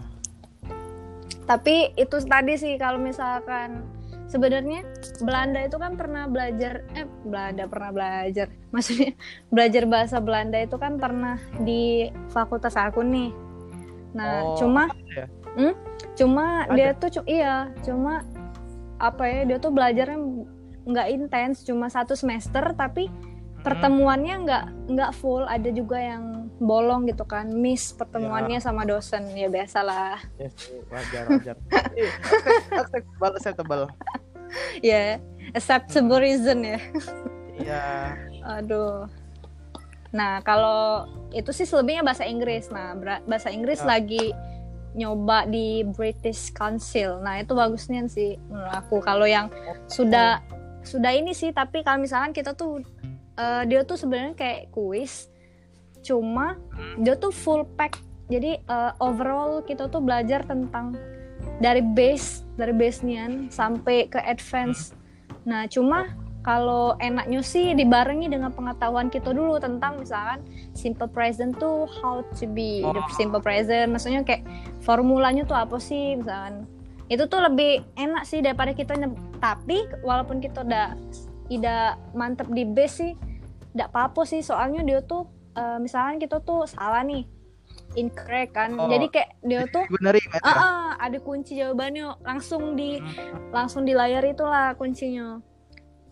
Tapi 1.43 1.95
itu 1.95 2.15
tadi 2.21 2.53
sih 2.53 2.75
kalau 2.75 2.99
misalkan 2.99 3.81
sebenarnya 4.31 4.87
Belanda 5.19 5.59
itu 5.67 5.75
kan 5.75 5.99
pernah 5.99 6.23
belajar 6.31 6.87
eh 6.95 7.03
Belanda 7.27 7.67
pernah 7.67 7.91
belajar. 7.91 8.47
Maksudnya 8.73 9.11
belajar 9.51 9.83
bahasa 9.85 10.17
Belanda 10.23 10.57
itu 10.63 10.79
kan 10.79 10.95
pernah 10.95 11.35
di 11.59 12.07
fakultas 12.31 12.79
aku 12.79 13.03
nih. 13.03 13.35
Nah, 14.15 14.43
Oh, 14.43 14.55
cuma 14.59 14.87
ya? 15.11 15.27
Hmm? 15.51 15.75
cuma 16.15 16.63
Ada? 16.67 16.75
dia 16.75 16.89
tuh 16.95 17.09
iya, 17.27 17.55
cuma 17.83 18.23
apa 18.99 19.23
ya 19.27 19.39
dia 19.47 19.57
tuh 19.59 19.71
belajarnya 19.71 20.19
nggak 20.87 21.07
intens, 21.11 21.67
cuma 21.67 21.91
satu 21.91 22.15
semester 22.15 22.63
tapi 22.73 23.07
Mm-mm. 23.11 23.61
pertemuannya 23.63 24.35
nggak 24.47 24.65
nggak 24.95 25.11
full, 25.15 25.43
ada 25.43 25.69
juga 25.71 25.99
yang 25.99 26.40
bolong 26.61 27.09
gitu 27.09 27.25
kan, 27.25 27.49
miss 27.49 27.89
pertemuannya 27.91 28.61
sama 28.61 28.85
dosen 28.85 29.25
ya 29.33 29.49
biasalah. 29.49 30.21
Yes, 30.37 30.53
wajar 30.93 31.25
wajar. 31.25 31.55
Acceptable 32.69 33.33
acceptable. 33.33 33.83
ya 34.83 35.15
acceptable 35.55 36.19
reason 36.19 36.59
ya 36.61 36.79
Iya. 37.55 37.85
aduh 38.43 39.07
nah 40.11 40.43
kalau 40.43 41.07
itu 41.31 41.55
sih 41.55 41.63
selebihnya 41.63 42.03
bahasa 42.03 42.27
Inggris 42.27 42.67
nah 42.67 42.91
bahasa 43.23 43.47
Inggris 43.47 43.79
Ya. 43.79 43.95
lagi 43.95 44.35
nyoba 44.91 45.47
di 45.47 45.87
British 45.87 46.51
Council 46.51 47.23
nah 47.23 47.39
itu 47.39 47.55
bagusnya 47.55 48.03
sih 48.11 48.35
menurut 48.51 48.75
aku 48.75 48.99
kalau 48.99 49.23
yang 49.23 49.47
sudah 49.87 50.43
sudah 50.83 51.15
ini 51.15 51.31
sih 51.31 51.55
tapi 51.55 51.79
kalau 51.79 52.03
misalkan 52.03 52.35
kita 52.35 52.51
tuh 52.51 52.83
eh, 53.39 53.63
dia 53.71 53.87
tuh 53.87 53.95
sebenarnya 53.95 54.35
kayak 54.35 54.67
kuis 54.75 55.30
cuma 56.01 56.57
dia 56.99 57.15
tuh 57.15 57.31
full 57.33 57.63
pack. 57.77 58.01
Jadi 58.31 58.61
eh, 58.61 58.91
overall 59.03 59.61
kita 59.63 59.87
tuh 59.91 59.99
belajar 59.99 60.43
tentang 60.47 60.95
dari 61.61 61.81
base 61.81 62.45
dari 62.57 62.73
base 62.73 63.01
nian 63.05 63.49
sampai 63.49 64.09
ke 64.09 64.17
advance. 64.21 64.93
Nah 65.45 65.65
cuma 65.65 66.13
kalau 66.41 66.97
enaknya 66.97 67.45
sih 67.45 67.77
dibarengi 67.77 68.25
dengan 68.25 68.49
pengetahuan 68.49 69.13
kita 69.13 69.29
dulu 69.29 69.61
tentang 69.61 70.01
misalkan 70.01 70.41
simple 70.73 71.05
present 71.05 71.53
tuh 71.61 71.85
how 72.01 72.25
to 72.33 72.49
be 72.49 72.81
the 72.81 72.97
Oh. 72.97 73.13
simple 73.13 73.37
present. 73.37 73.93
Maksudnya 73.93 74.25
kayak 74.25 74.41
formulanya 74.81 75.45
tuh 75.45 75.53
apa 75.53 75.77
sih 75.77 76.17
misalkan. 76.17 76.65
Itu 77.11 77.29
tuh 77.29 77.45
lebih 77.45 77.85
enak 77.93 78.25
sih 78.25 78.41
daripada 78.41 78.73
kita 78.73 78.97
tapi 79.37 79.85
walaupun 80.01 80.41
kita 80.41 80.65
udah 80.65 80.97
tidak 81.51 81.99
mantep 82.17 82.47
di 82.49 82.63
base 82.63 82.95
sih 83.05 83.11
tidak 83.75 83.93
apa-apa 83.93 84.25
sih. 84.25 84.41
Soalnya 84.41 84.81
dia 84.81 85.03
tuh 85.05 85.29
eh, 85.53 85.77
misalkan 85.77 86.17
kita 86.17 86.39
tuh 86.39 86.63
salah 86.65 87.01
nih 87.01 87.25
incorrect 87.93 88.51
kan 88.51 88.71
Oh. 88.73 88.87
jadi 88.87 89.07
kayak 89.07 89.29
dia 89.41 89.63
tuh 89.65 89.83
benerin 89.89 90.23
ah 90.37 90.47
ah, 90.49 90.63
ada 90.97 91.17
kunci 91.17 91.55
jawabannya 91.55 92.19
langsung 92.21 92.73
di 92.73 92.99
langsung 93.49 93.83
di 93.83 93.91
layar 93.91 94.23
itulah 94.23 94.71
kuncinya 94.73 95.39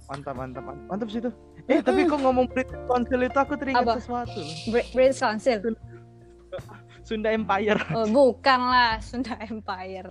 Mantap, 0.06 0.34
mantap, 0.34 0.66
mantap, 0.66 0.86
mantap 0.90 1.08
sih 1.08 1.22
itu. 1.22 1.30
Eh, 1.70 1.86
tapi 1.86 2.02
kok 2.04 2.18
ngomong 2.18 2.50
British 2.50 2.82
Council 2.84 3.22
itu 3.22 3.38
aku 3.38 3.54
teringat 3.54 3.86
Apa? 3.86 4.02
sesuatu. 4.02 4.42
Br- 4.66 4.90
British 4.90 5.22
Council 5.22 5.62
Sunda 7.06 7.30
Empire. 7.30 7.78
oh, 7.94 8.10
bukan 8.10 8.60
lah 8.60 8.98
Sunda 9.00 9.38
Empire 9.38 10.10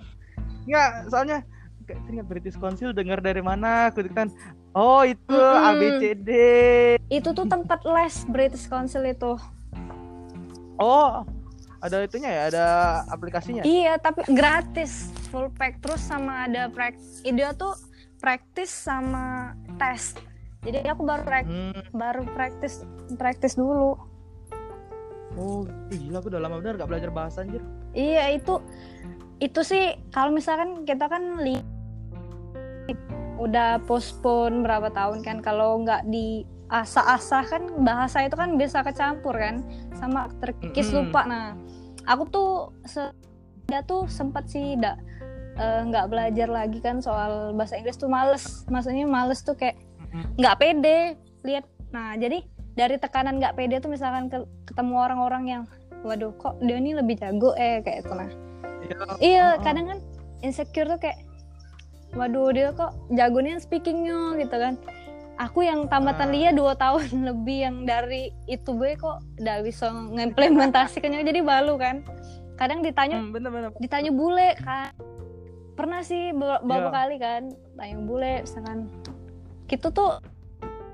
Enggak, 0.62 0.90
soalnya 1.10 1.38
kayak 1.82 1.98
teringat 2.04 2.26
British 2.26 2.54
Council 2.54 2.92
dengar 2.92 3.18
dari 3.18 3.42
mana? 3.42 3.90
Aku 3.90 4.06
kan 4.06 4.30
oh 4.70 5.02
itu 5.02 5.32
Mm-mm. 5.32 5.68
ABCD. 5.70 6.30
itu 7.08 7.28
tuh 7.28 7.46
tempat 7.46 7.80
les 7.82 8.16
British 8.24 8.66
Council 8.66 9.04
itu 9.04 9.32
Oh, 10.76 11.26
ada 11.78 12.00
itunya 12.00 12.28
ya, 12.28 12.42
ada 12.48 12.66
aplikasinya. 13.08 13.62
iya 13.62 13.96
tapi 13.96 14.22
gratis 14.28 15.10
full 15.28 15.50
pack 15.52 15.78
terus 15.78 16.00
sama 16.00 16.46
ada 16.46 16.66
prak 16.68 16.94
dia 17.24 17.50
tuh 17.52 17.74
praktis 18.16 18.70
sama 18.70 19.54
tes 19.76 20.14
jadi 20.60 20.86
aku 20.88 21.02
baru 21.02 21.22
prak 21.22 21.44
Hmm. 21.44 21.82
baru 21.92 22.22
praktis 22.28 22.82
praktis 23.14 23.54
dulu 23.54 23.94
Oh, 25.34 25.62
gila 25.86 26.18
aku 26.18 26.28
udah 26.28 26.40
lama 26.40 26.58
bener 26.58 26.74
gak 26.74 26.88
belajar 26.88 27.10
bahasa 27.10 27.42
anjir. 27.42 27.62
iya 27.92 28.26
itu 28.28 28.58
itu 29.38 29.60
sih 29.62 29.84
kalau 30.08 30.30
misalkan 30.30 30.82
kita 30.82 31.06
kan 31.06 31.38
li 31.38 31.62
udah 33.38 33.80
postpone 33.86 34.66
berapa 34.66 34.90
tahun 34.92 35.22
kan. 35.22 35.38
Kalau 35.40 35.80
nggak 35.82 36.10
di 36.10 36.42
asah-asah 36.68 37.44
kan 37.48 37.62
bahasa 37.80 38.26
itu 38.26 38.36
kan 38.36 38.58
bisa 38.60 38.84
kecampur 38.84 39.38
kan. 39.38 39.64
Sama 39.96 40.28
terkikis 40.42 40.92
lupa. 40.92 41.24
Nah 41.24 41.56
aku 42.04 42.22
tuh 42.28 42.50
se 42.84 43.08
dia 43.68 43.84
tuh 43.84 44.08
sempat 44.08 44.48
sih 44.48 44.76
nggak 44.80 44.96
eh, 45.60 45.80
nggak 45.88 46.06
belajar 46.08 46.48
lagi 46.48 46.80
kan 46.80 47.00
soal 47.00 47.54
bahasa 47.54 47.78
Inggris 47.78 47.96
tuh 47.96 48.10
males. 48.10 48.66
Maksudnya 48.68 49.08
males 49.08 49.40
tuh 49.40 49.56
kayak 49.56 49.78
nggak 50.36 50.56
pede 50.60 51.16
lihat. 51.44 51.64
Nah 51.94 52.16
jadi 52.18 52.44
dari 52.78 52.96
tekanan 52.98 53.42
nggak 53.42 53.58
pede 53.58 53.82
tuh 53.82 53.90
misalkan 53.90 54.30
ke- 54.30 54.46
ketemu 54.68 54.94
orang-orang 54.94 55.44
yang 55.46 55.62
waduh 56.06 56.30
kok 56.38 56.54
dia 56.62 56.78
ini 56.78 56.94
lebih 56.94 57.18
jago? 57.18 57.52
Eh 57.58 57.82
kayak 57.82 58.06
itu 58.06 58.14
nah. 58.14 58.30
Iya. 58.78 58.96
iya 59.18 59.46
kadang 59.60 59.90
kan 59.90 59.98
insecure 60.40 60.86
tuh 60.86 61.00
kayak 61.02 61.27
waduh 62.12 62.48
dia 62.50 62.70
kok 62.70 62.92
jagonya 63.10 63.58
speakingnya 63.58 64.36
gitu 64.36 64.52
kan. 64.52 64.74
Aku 65.38 65.62
yang 65.62 65.86
tamatan 65.86 66.30
dia 66.30 66.50
dua 66.50 66.74
tahun 66.82 67.04
lebih 67.24 67.58
yang 67.60 67.76
dari 67.82 68.30
itu 68.44 68.70
gue 68.70 68.94
kok 68.94 69.22
udah 69.36 69.56
bisa 69.60 69.90
ngimplementasikannya 69.90 71.22
jadi 71.22 71.40
balu 71.40 71.76
kan. 71.76 72.02
Kadang 72.54 72.82
ditanya 72.82 73.18
Hmm, 73.18 73.30
bener 73.30 73.50
bener. 73.50 73.70
ditanya 73.76 74.10
bule 74.10 74.58
kan. 74.58 74.90
Pernah 75.72 76.02
sih 76.02 76.32
be- 76.32 76.58
beberapa 76.60 76.90
Iya. 76.90 76.96
kali 76.96 77.16
kan 77.16 77.42
tanya 77.72 77.96
bule 77.98 78.32
misalkan 78.42 78.90
gitu 79.66 79.88
tuh 79.88 80.18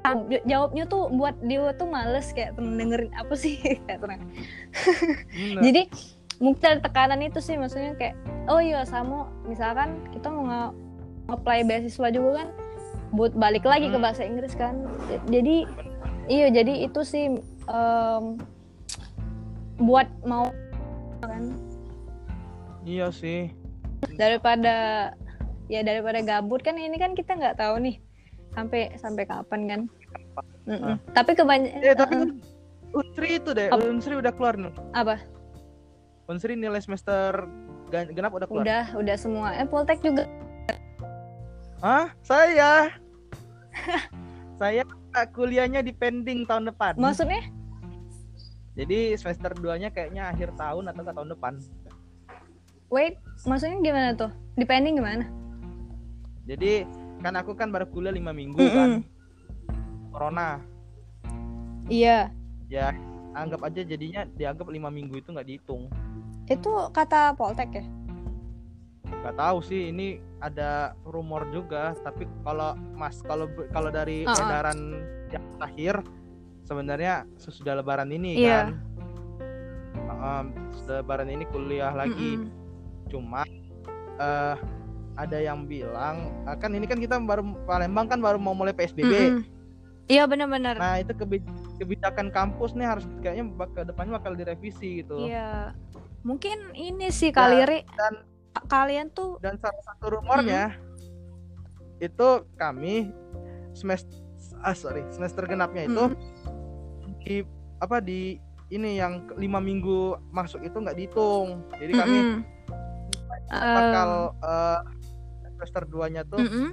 jawab- 0.04 0.44
jawabnya 0.44 0.84
tuh 0.84 1.08
buat 1.08 1.32
dia 1.40 1.72
tuh 1.72 1.88
males 1.88 2.28
kayak 2.30 2.52
dengerin 2.54 3.08
apa 3.16 3.32
sih? 3.32 3.56
Kayak 3.88 4.20
jadi 5.56 5.88
mungkin 6.36 6.82
tekanan 6.82 7.22
itu 7.22 7.38
sih 7.38 7.54
maksudnya 7.54 7.94
kayak 7.94 8.12
oh 8.44 8.58
iya 8.58 8.82
sama 8.82 9.30
misalkan 9.44 10.04
kita 10.10 10.28
mau 10.28 10.74
apply 11.26 11.62
beasiswa 11.62 12.08
juga 12.08 12.30
kan 12.38 12.48
buat 13.10 13.32
balik 13.32 13.62
lagi 13.62 13.86
ke 13.86 13.94
Hmm. 13.94 14.04
bahasa 14.04 14.22
Inggris 14.22 14.52
kan 14.52 14.84
jadi 15.26 15.64
iya 16.26 16.50
jadi 16.50 16.84
itu 16.84 17.00
sih 17.00 17.30
em, 17.64 18.24
buat 19.76 20.06
mau 20.22 20.50
kan 21.20 21.54
Iya 22.82 23.08
sih. 23.10 23.48
daripada 24.14 25.08
ya 25.64 25.80
daripada 25.80 26.20
gabut 26.20 26.60
kan 26.60 26.76
ini 26.76 26.94
kan 26.94 27.12
kita 27.12 27.32
nggak 27.32 27.56
tahu 27.56 27.80
nih 27.80 27.96
sampai 28.52 28.92
sampai 28.94 29.24
kapan 29.24 29.60
kan 29.64 29.80
Mm-mm. 30.66 30.92
Ah. 30.92 30.96
tapi 31.12 31.32
kebanyakan 31.32 31.80
Eh 31.80 31.94
tapi 31.94 32.14
Unsri 32.94 33.36
itu 33.36 33.50
deh, 33.50 33.66
Apa? 33.68 33.82
Unsri 33.82 34.14
udah 34.14 34.30
keluar 34.30 34.54
nih. 34.54 34.70
apa 34.92 35.18
Unsri 36.24 36.54
nilai 36.54 36.78
semester 36.78 37.48
genap 37.90 38.30
udah 38.30 38.46
keluar. 38.46 38.62
udah 38.62 38.84
udah 38.94 39.16
semua 39.16 39.48
eh 39.52 39.64
Poltek 39.64 39.98
juga 40.00 40.28
Hah? 41.84 42.08
Saya. 42.24 42.88
saya 44.60 44.82
kuliahnya 45.28 45.84
di 45.84 45.92
pending 45.92 46.48
tahun 46.48 46.72
depan. 46.72 46.96
maksudnya 46.96 47.44
Jadi 48.74 49.12
semester 49.14 49.52
2-nya 49.54 49.92
kayaknya 49.92 50.32
akhir 50.32 50.56
tahun 50.56 50.88
atau 50.88 51.02
ke 51.04 51.12
tahun 51.12 51.28
depan. 51.30 51.52
wait 52.88 53.18
maksudnya 53.42 53.78
gimana 53.80 54.08
tuh 54.14 54.30
depending 54.54 54.96
gimana 54.96 55.26
Jadi 56.44 56.86
kan 57.20 57.34
aku 57.34 57.52
kan 57.52 57.68
baru 57.68 57.84
kuliah 57.86 58.12
lima 58.12 58.30
minggu 58.30 58.56
Mm-mm. 58.56 58.72
kan. 58.72 58.90
Corona. 60.08 60.48
iya 61.86 62.30
Ya 62.66 62.94
anggap 63.34 63.60
aja 63.62 63.82
jadinya 63.82 64.22
dianggap 64.30 64.70
lima 64.70 64.88
minggu 64.88 65.18
itu 65.18 65.28
nggak 65.28 65.46
dihitung. 65.46 65.90
itu 66.46 66.70
kata 66.92 67.34
Poltek 67.34 67.70
ya 67.74 67.84
Gak 69.20 69.36
tahu 69.36 69.58
sih 69.60 69.88
ini 69.88 70.20
ada 70.44 70.70
rumor 71.02 71.48
juga 71.48 71.96
tapi 71.98 72.28
kalau 72.42 72.70
mas 72.92 73.16
kalau 73.20 73.44
kalau 73.70 73.88
dari 73.88 74.22
Uh-uh. 74.22 74.36
edaran 74.38 74.78
yang 75.30 75.44
terakhir 75.56 75.94
sebenarnya 76.62 77.14
sesudah 77.34 77.74
lebaran 77.74 78.08
ini 78.10 78.38
Iya. 78.38 78.68
kan 78.68 78.68
Um, 80.16 80.46
sesudah 80.70 81.00
lebaran 81.00 81.28
ini 81.28 81.44
kuliah 81.44 81.92
lagi 81.92 82.40
Mm-mm. 82.40 82.48
cuma 83.06 83.44
eh 84.16 84.56
ada 85.14 85.38
yang 85.38 85.64
bilang 85.64 86.16
eh, 86.42 86.56
kan 86.56 86.70
ini 86.70 86.84
kan 86.84 86.96
kita 86.96 87.20
baru 87.20 87.44
Palembang 87.64 88.08
kan 88.08 88.18
baru 88.18 88.36
mau 88.36 88.52
mulai 88.52 88.72
PSBB 88.72 89.04
Mm-mm. 89.04 89.44
iya 90.06 90.24
benar-benar 90.24 90.76
nah 90.76 90.96
itu 90.96 91.12
kebi- 91.14 91.44
kebijakan 91.76 92.28
kampus 92.30 92.72
nih 92.72 92.86
harus 92.86 93.04
kayaknya 93.20 93.44
bak- 93.50 93.72
ke 93.72 93.80
depannya 93.82 94.16
bakal 94.16 94.32
direvisi 94.32 95.04
gitu 95.04 95.20
iya 95.20 95.76
mungkin 96.20 96.72
ini 96.72 97.08
sih 97.10 97.28
kali 97.28 97.60
Ri 97.62 97.78
dan- 97.90 98.24
kalian 98.70 99.10
tuh 99.10 99.38
dan 99.42 99.58
salah 99.58 99.82
satu 99.82 100.18
rumornya 100.18 100.78
itu 101.98 102.28
kami 102.58 103.10
semester 103.74 104.18
ah 104.62 104.72
sorry 104.74 105.04
semester 105.10 105.44
genapnya 105.44 105.86
itu 105.90 106.04
di 107.24 107.36
apa 107.82 108.00
di 108.00 108.38
ini 108.72 108.96
yang 108.98 109.28
lima 109.36 109.60
minggu 109.60 110.18
masuk 110.32 110.64
itu 110.64 110.76
nggak 110.80 110.96
dihitung 110.96 111.62
jadi 111.76 111.92
kami 111.94 112.16
Mm-mm. 112.16 112.40
bakal 113.52 114.10
eh, 114.40 114.80
semester 115.54 115.82
2 115.86 116.14
nya 116.14 116.22
tuh 116.24 116.40
Mm-mm. 116.40 116.72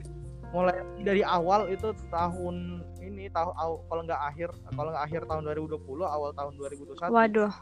mulai 0.55 0.77
dari 1.03 1.21
awal 1.23 1.67
itu 1.67 1.91
tahun 2.09 2.85
ini 3.01 3.27
tahun 3.31 3.53
kalau 3.87 4.01
nggak 4.07 4.21
akhir 4.33 4.49
kalau 4.71 4.89
nggak 4.91 5.05
akhir 5.05 5.21
tahun 5.27 5.41
2020 5.51 5.79
awal 6.05 6.31
tahun 6.35 6.53
2021 6.57 7.11
Waduh. 7.11 7.53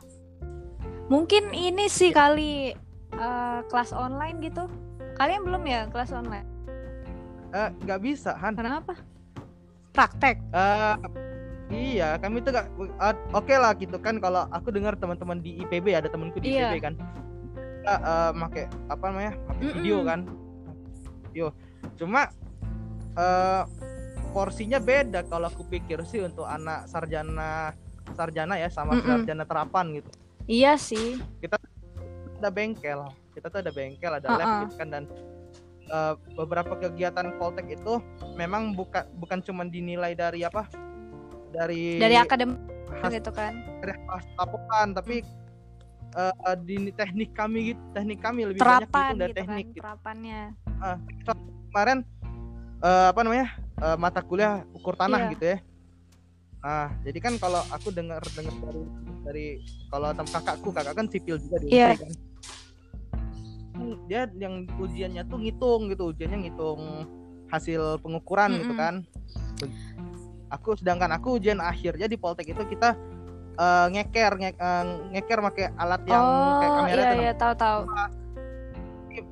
Mungkin 1.09 1.57
ini 1.57 1.89
sih 1.89 2.13
kali 2.13 2.77
eh, 3.11 3.59
kelas 3.65 3.91
online 3.91 4.37
gitu. 4.41 4.65
Kalian 5.15 5.43
belum 5.43 5.63
ya 5.63 5.87
kelas 5.87 6.11
online? 6.11 6.47
Eh, 7.49 7.69
nggak 7.81 7.99
bisa 7.99 8.37
Han 8.37 8.53
Kenapa? 8.53 8.93
Praktek. 9.89 10.37
Eh, 10.53 10.95
iya 11.69 12.17
kami 12.17 12.41
tuh 12.41 12.49
gak 12.51 12.65
eh, 12.79 13.15
oke 13.29 13.53
lah 13.53 13.73
gitu 13.73 13.97
kan 13.97 14.17
kalau 14.17 14.45
aku 14.49 14.69
dengar 14.69 14.93
teman-teman 14.95 15.37
di 15.37 15.61
IPB 15.61 15.93
ada 15.93 16.07
temanku 16.07 16.37
di 16.37 16.53
Iya. 16.53 16.73
IPB 16.73 16.81
kan 16.81 16.93
kita 17.79 17.93
eh, 17.95 18.31
make 18.33 18.63
apa 18.87 19.03
namanya 19.05 19.33
make 19.45 19.61
Mm-mm. 19.61 19.75
video 19.77 19.97
kan 20.01 20.19
video 21.29 21.47
cuma 21.93 22.29
eh 23.13 23.63
porsinya 24.29 24.77
beda 24.77 25.25
kalau 25.25 25.49
aku 25.49 25.65
pikir 25.65 26.01
sih 26.05 26.21
untuk 26.21 26.45
anak 26.45 26.85
sarjana 26.85 27.73
sarjana 28.13 28.57
ya 28.57 28.69
sama 28.69 28.93
Mm-mm. 28.93 29.05
sarjana 29.05 29.43
terapan 29.45 29.85
gitu 29.97 30.09
Iya 30.49 30.81
sih. 30.81 31.21
Ada 32.39 32.49
bengkel 32.49 33.03
kita 33.31 33.47
tuh 33.47 33.59
ada 33.59 33.71
bengkel 33.71 34.11
ada 34.11 34.27
lab 34.27 34.39
Uh-uh. 34.39 34.59
gitu 34.63 34.75
kan 34.75 34.87
dan 34.89 35.03
eh, 35.85 36.13
beberapa 36.33 36.73
kegiatan 36.75 37.35
Poltek 37.35 37.67
itu 37.69 37.99
memang 38.33 38.73
bukan 38.73 39.03
bukan 39.15 39.39
cuma 39.39 39.63
dinilai 39.63 40.13
dari 40.13 40.41
apa 40.41 40.65
dari 41.49 41.99
Dari 41.99 42.15
akademik 42.15 42.57
gitu 43.11 43.29
kan. 43.29 43.53
dari 43.81 43.93
laporan 44.35 44.87
tapi 44.93 45.21
eh, 46.15 46.33
di 46.63 46.89
teknik 46.91 47.33
kami 47.33 47.73
gitu 47.73 47.81
teknik 47.91 48.19
kami 48.19 48.47
lebih 48.47 48.59
banyak 48.59 48.87
Terapan 48.87 49.09
itu 49.09 49.19
dari 49.19 49.27
gitu 49.27 49.39
teknik 49.39 49.49
kan. 49.59 49.69
gitu. 49.69 49.83
Terapannya. 49.83 50.41
kemarin 51.69 51.97
eh, 52.79 53.07
apa 53.11 53.19
namanya 53.21 53.47
eh, 53.77 53.97
mata 53.97 54.21
kuliah 54.21 54.63
ukur 54.71 54.95
tanah 54.95 55.27
Iya. 55.27 55.31
gitu 55.35 55.45
ya 55.45 55.59
nah 56.59 56.91
jadi 57.07 57.19
kan 57.23 57.33
kalau 57.39 57.63
aku 57.71 57.87
dengar 57.87 58.19
dengar 58.35 58.51
dari 58.59 58.83
dari 59.23 59.45
kalau 59.87 60.11
kakakku 60.11 60.75
kakak 60.75 60.91
kan 60.91 61.07
sipil 61.07 61.39
juga 61.39 61.55
di 61.55 61.71
Iya. 61.71 61.95
Kan 61.95 62.11
Hmm, 62.11 62.28
dia 64.05 64.29
yang 64.35 64.67
ujiannya 64.75 65.23
tuh 65.25 65.37
ngitung 65.37 65.81
gitu 65.89 66.03
ujiannya 66.11 66.37
ngitung 66.43 66.79
hasil 67.49 67.97
pengukuran 67.99 68.53
gitu 68.57 68.73
Mm-mm. 68.73 68.81
kan 68.81 68.95
aku 70.49 70.77
sedangkan 70.77 71.13
aku 71.13 71.37
ujian 71.37 71.57
akhirnya 71.57 72.05
di 72.05 72.17
Poltek 72.17 72.49
itu 72.49 72.61
kita 72.65 72.93
eh, 73.55 73.85
ngeker 73.89 74.31
nge, 74.37 74.49
eh, 74.53 74.83
ngeker 75.13 75.39
pakai 75.49 75.65
alat 75.75 76.01
yang 76.05 76.25
kayak 76.57 76.71
oh 76.71 76.75
kamera 76.77 76.93
iya 76.93 77.09
itu 77.09 77.15
iya 77.21 77.33
tahu 77.33 77.53
tahu 77.53 77.79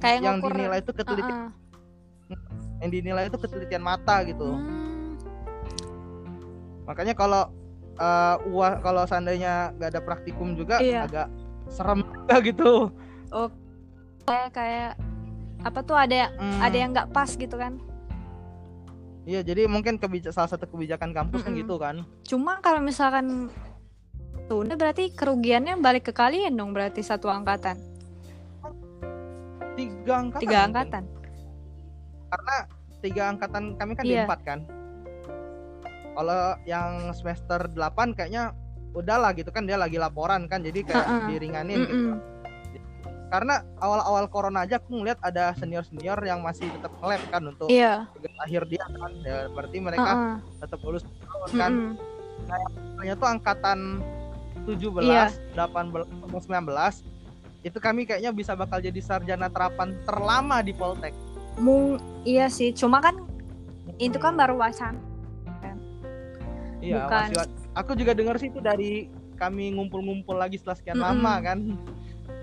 kayak 0.02 0.18
yang 0.22 0.38
ngukur- 0.42 0.54
dinilai 0.54 0.80
itu 0.82 0.92
ketelitian 0.94 1.38
Heeh. 1.38 1.50
yang 2.78 2.90
dinilai 2.92 3.24
itu 3.30 3.38
ketelitian 3.38 3.84
mata 3.84 4.16
gitu 4.26 4.50
Hmm. 4.52 5.18
makanya 6.86 7.14
kalau 7.14 7.50
uah 8.54 8.78
kalau 8.86 9.10
seandainya 9.10 9.74
nggak 9.74 9.90
ada 9.90 10.02
praktikum 10.06 10.54
juga 10.54 10.78
Iya. 10.78 11.10
agak 11.10 11.28
serem 11.68 12.06
juga 12.06 12.36
gitu 12.46 12.72
kayak 14.28 14.50
kayak 14.52 14.92
apa 15.64 15.80
tuh 15.82 15.96
ada 15.96 16.30
Hmm, 16.36 16.60
ada 16.60 16.76
yang 16.76 16.92
nggak 16.92 17.10
pas 17.10 17.32
gitu 17.32 17.56
kan 17.56 17.80
iya 19.24 19.40
jadi 19.42 19.66
mungkin 19.66 19.96
kebijak 19.96 20.32
salah 20.32 20.48
satu 20.48 20.68
kebijakan 20.68 21.12
kampus 21.12 21.42
kan 21.42 21.52
Mm-mm. 21.52 21.64
gitu 21.64 21.76
kan 21.76 22.04
cuma 22.24 22.60
kalau 22.60 22.80
misalkan 22.80 23.48
tunda 24.46 24.76
berarti 24.76 25.12
kerugiannya 25.12 25.80
balik 25.80 26.08
ke 26.08 26.14
kalian 26.14 26.54
dong 26.54 26.72
berarti 26.72 27.00
satu 27.00 27.28
angkatan 27.28 27.80
tiga 29.76 30.14
angkatan 30.18 30.42
tiga 30.42 30.58
mungkin. 30.58 30.68
angkatan 30.68 31.04
karena 32.28 32.56
tiga 32.98 33.24
angkatan 33.30 33.64
kami 33.76 33.92
kan 33.94 34.04
di 34.04 34.12
Iya. 34.12 34.24
empat 34.26 34.42
kan 34.44 34.60
kalau 36.12 36.42
yang 36.66 36.92
semester 37.14 37.70
8 37.70 37.78
kayaknya 38.12 38.52
udahlah 38.92 39.32
gitu 39.32 39.54
kan 39.54 39.64
dia 39.64 39.78
lagi 39.78 39.96
laporan 39.96 40.50
kan 40.50 40.60
jadi 40.60 40.82
kayak 40.82 41.06
Heeh. 41.06 41.26
diringanin 41.30 41.80
gitu. 41.86 42.10
Karena 43.28 43.60
awal-awal 43.78 44.32
corona 44.32 44.64
aja 44.64 44.80
aku 44.80 44.96
ngeliat 44.96 45.20
ada 45.20 45.52
senior-senior 45.54 46.16
yang 46.24 46.40
masih 46.40 46.72
tetap 46.72 46.96
nge-lab 46.96 47.24
kan 47.28 47.44
untuk 47.46 47.68
tugas 47.68 48.36
akhir 48.40 48.64
dia 48.66 48.80
kan 48.80 49.12
ya, 49.20 49.52
berarti 49.52 49.78
mereka 49.78 50.08
Heeh. 50.08 50.36
tetap 50.58 50.80
lulus 50.80 51.04
kan 51.50 51.72
Mm-mm. 51.92 51.92
Makanya 52.96 53.16
tuh 53.16 53.28
angkatan 53.28 53.80
17, 54.64 55.04
Iya. 55.04 55.28
18, 55.54 56.08
sama 56.08 56.40
19 56.40 57.04
itu 57.62 57.78
kami 57.78 58.08
kayaknya 58.08 58.32
bisa 58.32 58.56
bakal 58.56 58.80
jadi 58.80 59.00
sarjana 59.00 59.52
terapan 59.52 59.92
terlama 60.04 60.64
di 60.64 60.72
Poltek. 60.72 61.12
Mung 61.58 62.00
iya 62.24 62.48
sih 62.48 62.72
cuma 62.72 63.04
kan 63.04 63.20
itu 63.98 64.16
kan 64.16 64.36
baru 64.36 64.56
wacana 64.56 64.96
Iya, 66.78 67.04
Bukan. 67.04 67.28
masih- 67.34 67.52
aku 67.74 67.92
juga 67.98 68.14
dengar 68.14 68.38
sih 68.38 68.48
itu 68.48 68.62
dari 68.62 69.10
kami 69.36 69.74
ngumpul-ngumpul 69.74 70.38
lagi 70.38 70.56
setelah 70.56 70.78
sekian 70.78 70.96
Mm-mm. 70.96 71.10
lama 71.20 71.34
kan. 71.44 71.60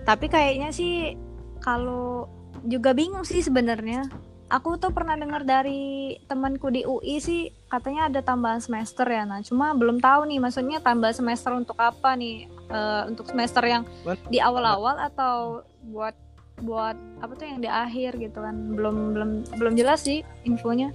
Tapi 0.04 0.28
kayaknya 0.28 0.68
sih 0.70 1.16
kalau 1.64 2.28
juga 2.64 2.92
bingung 2.92 3.24
sih 3.24 3.40
sebenarnya. 3.40 4.08
Aku 4.52 4.76
tuh 4.76 4.92
pernah 4.92 5.16
dengar 5.16 5.42
dari 5.42 6.14
temanku 6.28 6.68
di 6.68 6.84
UI 6.84 7.18
sih 7.18 7.48
katanya 7.66 8.12
ada 8.12 8.20
tambahan 8.20 8.60
semester 8.60 9.08
ya. 9.08 9.24
Nah 9.24 9.40
cuma 9.40 9.72
belum 9.72 9.98
tahu 9.98 10.28
nih 10.28 10.38
maksudnya 10.38 10.78
tambah 10.84 11.10
semester 11.10 11.56
untuk 11.56 11.74
apa 11.80 12.14
nih? 12.14 12.46
Eh, 12.68 13.02
untuk 13.08 13.26
semester 13.26 13.64
yang 13.64 13.82
di 14.28 14.38
awal-awal 14.38 15.00
atau 15.00 15.64
buat 15.90 16.14
buat 16.62 16.94
apa 17.18 17.32
tuh 17.34 17.50
yang 17.50 17.60
di 17.64 17.66
akhir 17.72 18.20
gitu 18.20 18.38
kan? 18.38 18.76
Belum 18.76 19.16
belum 19.16 19.30
belum 19.58 19.74
jelas 19.74 20.04
sih 20.04 20.22
infonya. 20.44 20.92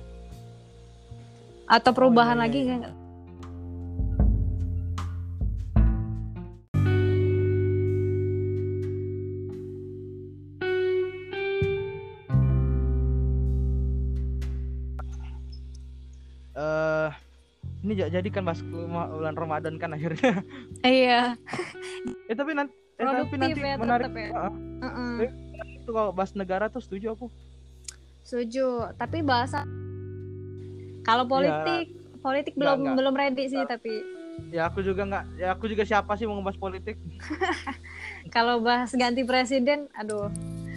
Atau 1.66 1.92
perubahan 1.92 2.38
iya, 2.40 2.44
lagi 2.46 2.60
iya. 2.64 2.94
Eh 16.60 17.10
ini 17.80 17.94
ja- 17.96 18.12
jadi 18.12 18.28
kan 18.28 18.44
pas 18.44 18.60
bulan 18.60 19.36
Ramadan 19.36 19.80
kan 19.80 19.96
akhirnya. 19.96 20.44
iya 20.84 21.40
eh 22.28 22.36
tapi 22.36 22.52
nanti 22.52 22.76
eh, 23.00 23.08
tapi 23.08 23.36
nanti 23.40 23.60
ya, 23.64 23.76
menarik 23.80 24.12
ya. 24.12 24.28
Heeh, 24.36 24.54
Heeh. 24.84 25.32
itu 25.80 25.92
kalau 25.96 26.12
bahas 26.12 26.36
negara 26.36 26.68
tuh 26.68 26.84
setuju 26.84 27.16
aku. 27.16 27.32
Setuju, 28.28 28.92
tapi 29.00 29.24
bahasa 29.24 29.64
kalau 31.02 31.26
politik, 31.26 31.96
politik 32.20 32.54
Nggak, 32.54 32.62
belum 32.62 32.78
nggak. 32.84 32.96
belum 33.00 33.14
ready 33.16 33.46
sih 33.48 33.64
tapi 33.66 33.94
Ya 34.52 34.72
aku 34.72 34.80
juga 34.80 35.04
nggak 35.04 35.24
ya 35.36 35.52
aku 35.52 35.68
juga 35.68 35.84
siapa 35.84 36.16
sih 36.16 36.24
mau 36.24 36.40
ngebahas 36.40 36.60
politik? 36.60 36.96
kalau 38.36 38.60
bahas 38.64 38.92
ganti 38.96 39.24
presiden, 39.24 39.88
aduh, 39.92 40.32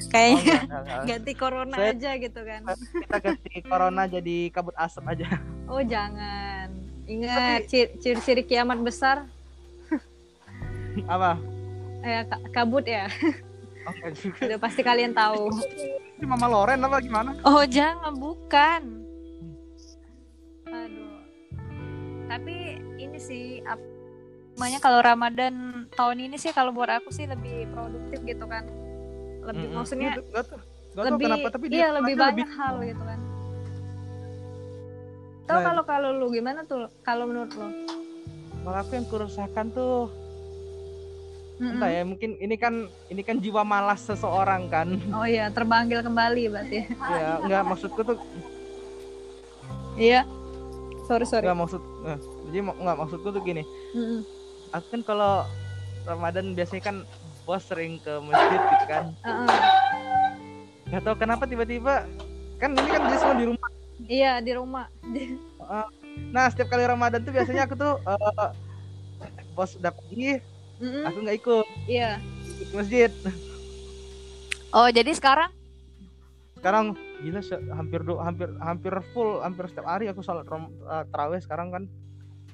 kayaknya 0.06 0.58
nggak. 0.64 1.02
ganti 1.04 1.32
corona 1.32 1.76
Saya- 1.76 1.92
aja 1.92 2.10
gitu 2.16 2.40
kan. 2.40 2.60
Kita 2.72 3.16
ganti 3.18 3.52
corona 3.62 4.02
jadi 4.06 4.36
kabut 4.48 4.74
asap 4.74 5.04
aja. 5.08 5.28
Oh 5.66 5.80
jangan, 5.80 6.68
ingat 7.04 7.66
cir- 7.66 7.94
ciri-ciri 7.96 8.42
kiamat 8.42 8.78
besar, 8.78 9.24
Apa? 11.06 11.38
eh, 12.00 12.22
ka- 12.24 12.42
kabut 12.52 12.84
ya, 12.84 13.08
Oh, 13.82 13.92
nggak 13.92 14.12
juga. 14.14 14.40
udah 14.46 14.58
pasti 14.60 14.80
kalian 14.80 15.12
tahu. 15.12 15.48
Ini 16.14 16.24
Mama 16.24 16.46
Loren 16.46 16.78
apa 16.80 16.98
gimana? 16.98 17.34
Oh 17.42 17.64
jangan, 17.64 18.14
bukan. 18.14 18.82
Aduh, 20.64 21.18
tapi 22.26 22.56
ini 22.96 23.18
sih 23.18 23.44
apa 23.62 23.82
namanya 24.52 24.78
kalau 24.78 25.00
Ramadan 25.00 25.54
tahun 25.90 26.18
ini 26.22 26.36
sih 26.36 26.50
kalau 26.50 26.70
buat 26.70 26.92
aku 26.92 27.08
sih 27.08 27.24
lebih 27.24 27.66
produktif 27.68 28.20
gitu 28.22 28.44
kan, 28.44 28.62
lebih 29.42 29.66
Mm-mm. 29.66 29.76
maksudnya 29.76 30.10
Nggak- 30.12 30.26
nggak 30.28 30.44
tahu- 30.44 30.62
nggak 30.62 31.02
tahu 31.02 31.06
lebih 31.10 31.26
kenapa 31.26 31.48
tapi 31.50 31.64
iya 31.66 31.72
dia 31.72 31.88
lebih 31.92 32.14
aja 32.14 32.22
banyak 32.24 32.50
hal 32.52 32.74
gitu 32.82 33.02
kan 33.02 33.20
tahu 35.42 35.52
Nah. 35.52 35.64
kalau 35.64 35.82
kalau 35.84 36.08
lu 36.14 36.26
gimana 36.28 36.60
tuh 36.62 36.82
kalau 37.00 37.24
menurut 37.24 37.52
lu 37.52 37.68
Kalau 38.62 38.78
aku 38.78 38.92
yang 38.94 39.06
kerusakan 39.06 39.66
tuh 39.70 40.06
Mm-mm. 41.58 41.72
entah 41.72 41.90
ya 41.90 42.02
mungkin 42.02 42.30
ini 42.36 42.54
kan 42.54 42.74
ini 43.08 43.20
kan 43.20 43.36
jiwa 43.36 43.62
malas 43.62 44.02
seseorang 44.02 44.66
kan. 44.66 44.98
oh 45.10 45.22
iya 45.24 45.46
terpanggil 45.48 45.98
kembali 46.00 46.46
berarti 46.48 46.86
ya 46.86 47.38
enggak 47.42 47.62
maksudku 47.64 48.00
tuh 48.04 48.18
iya 49.94 50.22
sorry 51.04 51.22
sorry 51.22 51.44
enggak 51.44 51.58
maksud 51.60 51.82
eh, 52.04 52.18
jadi 52.46 52.58
enggak 52.64 52.96
maksudku 52.96 53.28
tuh 53.28 53.42
gini. 53.42 53.62
Mm-mm. 53.92 54.22
Aku 54.72 54.86
kan 54.88 55.02
kalau 55.02 55.44
Ramadan 56.02 56.54
biasanya 56.54 56.82
kan 56.82 56.96
bos 57.42 57.62
sering 57.62 57.98
ke 57.98 58.12
masjid 58.22 58.60
gitu 58.60 58.86
kan. 58.86 59.04
Uh-uh. 59.20 59.48
Gak 60.88 61.02
tahu 61.02 61.16
kenapa 61.16 61.44
tiba-tiba 61.44 62.04
kan 62.56 62.70
ini 62.72 62.88
kan 62.88 63.00
dia 63.02 63.18
semua 63.18 63.34
di 63.34 63.46
rumah. 63.48 63.68
iya 64.06 64.32
di 64.38 64.52
rumah 64.54 64.86
Nah 66.34 66.46
setiap 66.46 66.68
kali 66.68 66.84
Ramadan 66.84 67.24
tuh 67.24 67.32
biasanya 67.32 67.64
aku 67.64 67.74
tuh 67.74 67.96
eh, 68.04 68.50
bos 69.52 69.74
udah 69.74 69.90
pergi, 69.90 70.38
Mm-mm. 70.78 71.02
aku 71.08 71.18
nggak 71.24 71.36
ikut 71.40 71.66
iya 71.88 72.20
ke 72.60 72.74
masjid. 72.76 73.10
oh 74.70 74.88
jadi 74.88 75.10
sekarang 75.10 75.50
Sekarang 76.60 76.94
gila 77.18 77.42
hampir 77.74 78.00
do, 78.06 78.22
hampir 78.22 78.46
hampir 78.62 78.94
full 79.10 79.42
hampir 79.42 79.66
setiap 79.66 79.88
hari 79.88 80.06
aku 80.06 80.22
sholat 80.22 80.46
rom, 80.46 80.70
eh, 80.86 81.02
tarawih 81.10 81.40
sekarang 81.42 81.72
kan. 81.72 81.82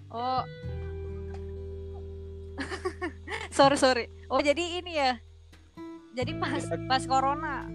oh 0.09 0.41
sorry 3.59 3.75
sorry 3.77 4.05
oh 4.27 4.39
jadi 4.39 4.63
ini 4.79 4.93
ya 4.95 5.13
jadi 6.15 6.31
pas 6.39 6.63
pas 6.87 7.03
corona 7.05 7.67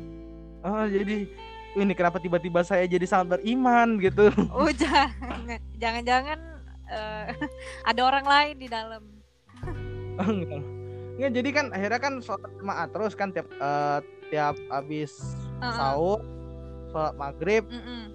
Oh 0.64 0.88
jadi 0.88 1.28
ini 1.76 1.92
kenapa 1.92 2.18
tiba-tiba 2.18 2.64
saya 2.64 2.88
jadi 2.88 3.04
sangat 3.04 3.36
beriman 3.36 4.00
gitu. 4.00 4.32
oh 4.48 4.72
jangan 4.80 5.60
jangan-jangan 5.76 6.40
eh, 6.88 7.36
ada 7.90 8.02
orang 8.02 8.24
lain 8.24 8.56
di 8.56 8.68
dalam 8.68 9.04
Oh, 10.14 10.24
Enggak. 10.32 10.64
Enggak, 11.14 11.32
jadi 11.36 11.50
kan 11.52 11.66
akhirnya 11.70 12.00
kan 12.00 12.14
sholat 12.20 12.48
jemaah 12.56 12.88
terus 12.88 13.12
kan 13.12 13.30
tiap 13.30 13.50
eh, 13.52 14.00
tiap 14.30 14.56
habis 14.70 15.12
Uh-uh. 15.60 15.74
sahur, 15.74 16.20
sholat 16.90 17.14
maghrib 17.14 17.64
Mm-mm. 17.68 18.14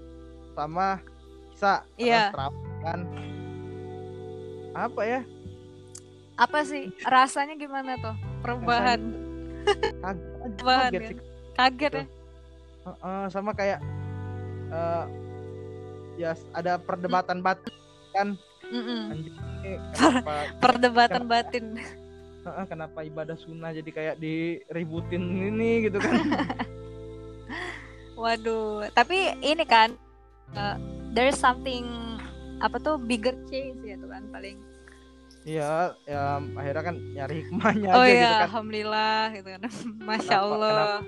sama 0.54 1.04
isya 1.52 1.84
Iya. 1.96 2.32
terus 2.32 2.32
terawih 2.32 2.72
kan. 2.80 3.00
Apa 4.72 5.00
ya? 5.02 5.20
Apa 6.38 6.62
sih? 6.62 6.94
Rasanya 7.02 7.58
gimana 7.58 7.98
tuh? 7.98 8.14
Perubahan. 8.40 9.00
Kaget. 9.98 10.22
Kaget 10.62 11.02
ya? 11.02 11.08
sih. 11.10 11.18
kaget 11.58 11.92
ya? 11.92 12.06
Heeh, 12.86 13.22
sama 13.34 13.50
kayak 13.52 13.82
eh 14.70 15.04
ya 16.18 16.30
ada 16.54 16.78
perdebatan 16.78 17.42
batin 17.42 17.74
kan? 18.14 18.28
Kenapa 19.98 20.32
perdebatan 20.62 21.24
batin. 21.26 21.64
Heeh, 22.46 22.64
kenapa 22.70 23.02
ibadah 23.02 23.34
sunnah 23.34 23.74
jadi 23.74 23.90
kayak 23.90 24.16
diributin 24.22 25.26
ini 25.52 25.90
gitu 25.90 25.98
kan? 25.98 26.14
Waduh 28.18 28.90
tapi 28.94 29.30
ini 29.42 29.62
kan 29.62 29.94
uh, 30.58 30.74
there's 31.14 31.38
something 31.38 31.86
apa 32.58 32.82
tuh 32.82 32.98
bigger 32.98 33.34
change 33.46 33.78
ya 33.86 33.94
tuh 33.94 34.10
kan 34.10 34.26
paling 34.34 34.58
Iya, 35.48 35.72
ya 36.04 36.22
akhirnya 36.52 36.84
kan 36.84 36.96
nyari 37.16 37.34
hikmahnya 37.40 37.88
oh 37.96 38.04
aja 38.04 38.06
iya 38.06 38.20
gitu 38.20 38.28
kan. 38.34 38.44
alhamdulillah 38.44 39.22
gitu 39.32 39.48
kan 39.48 39.60
masya 40.08 40.28
Kenapa- 40.28 40.44
allah 40.44 41.00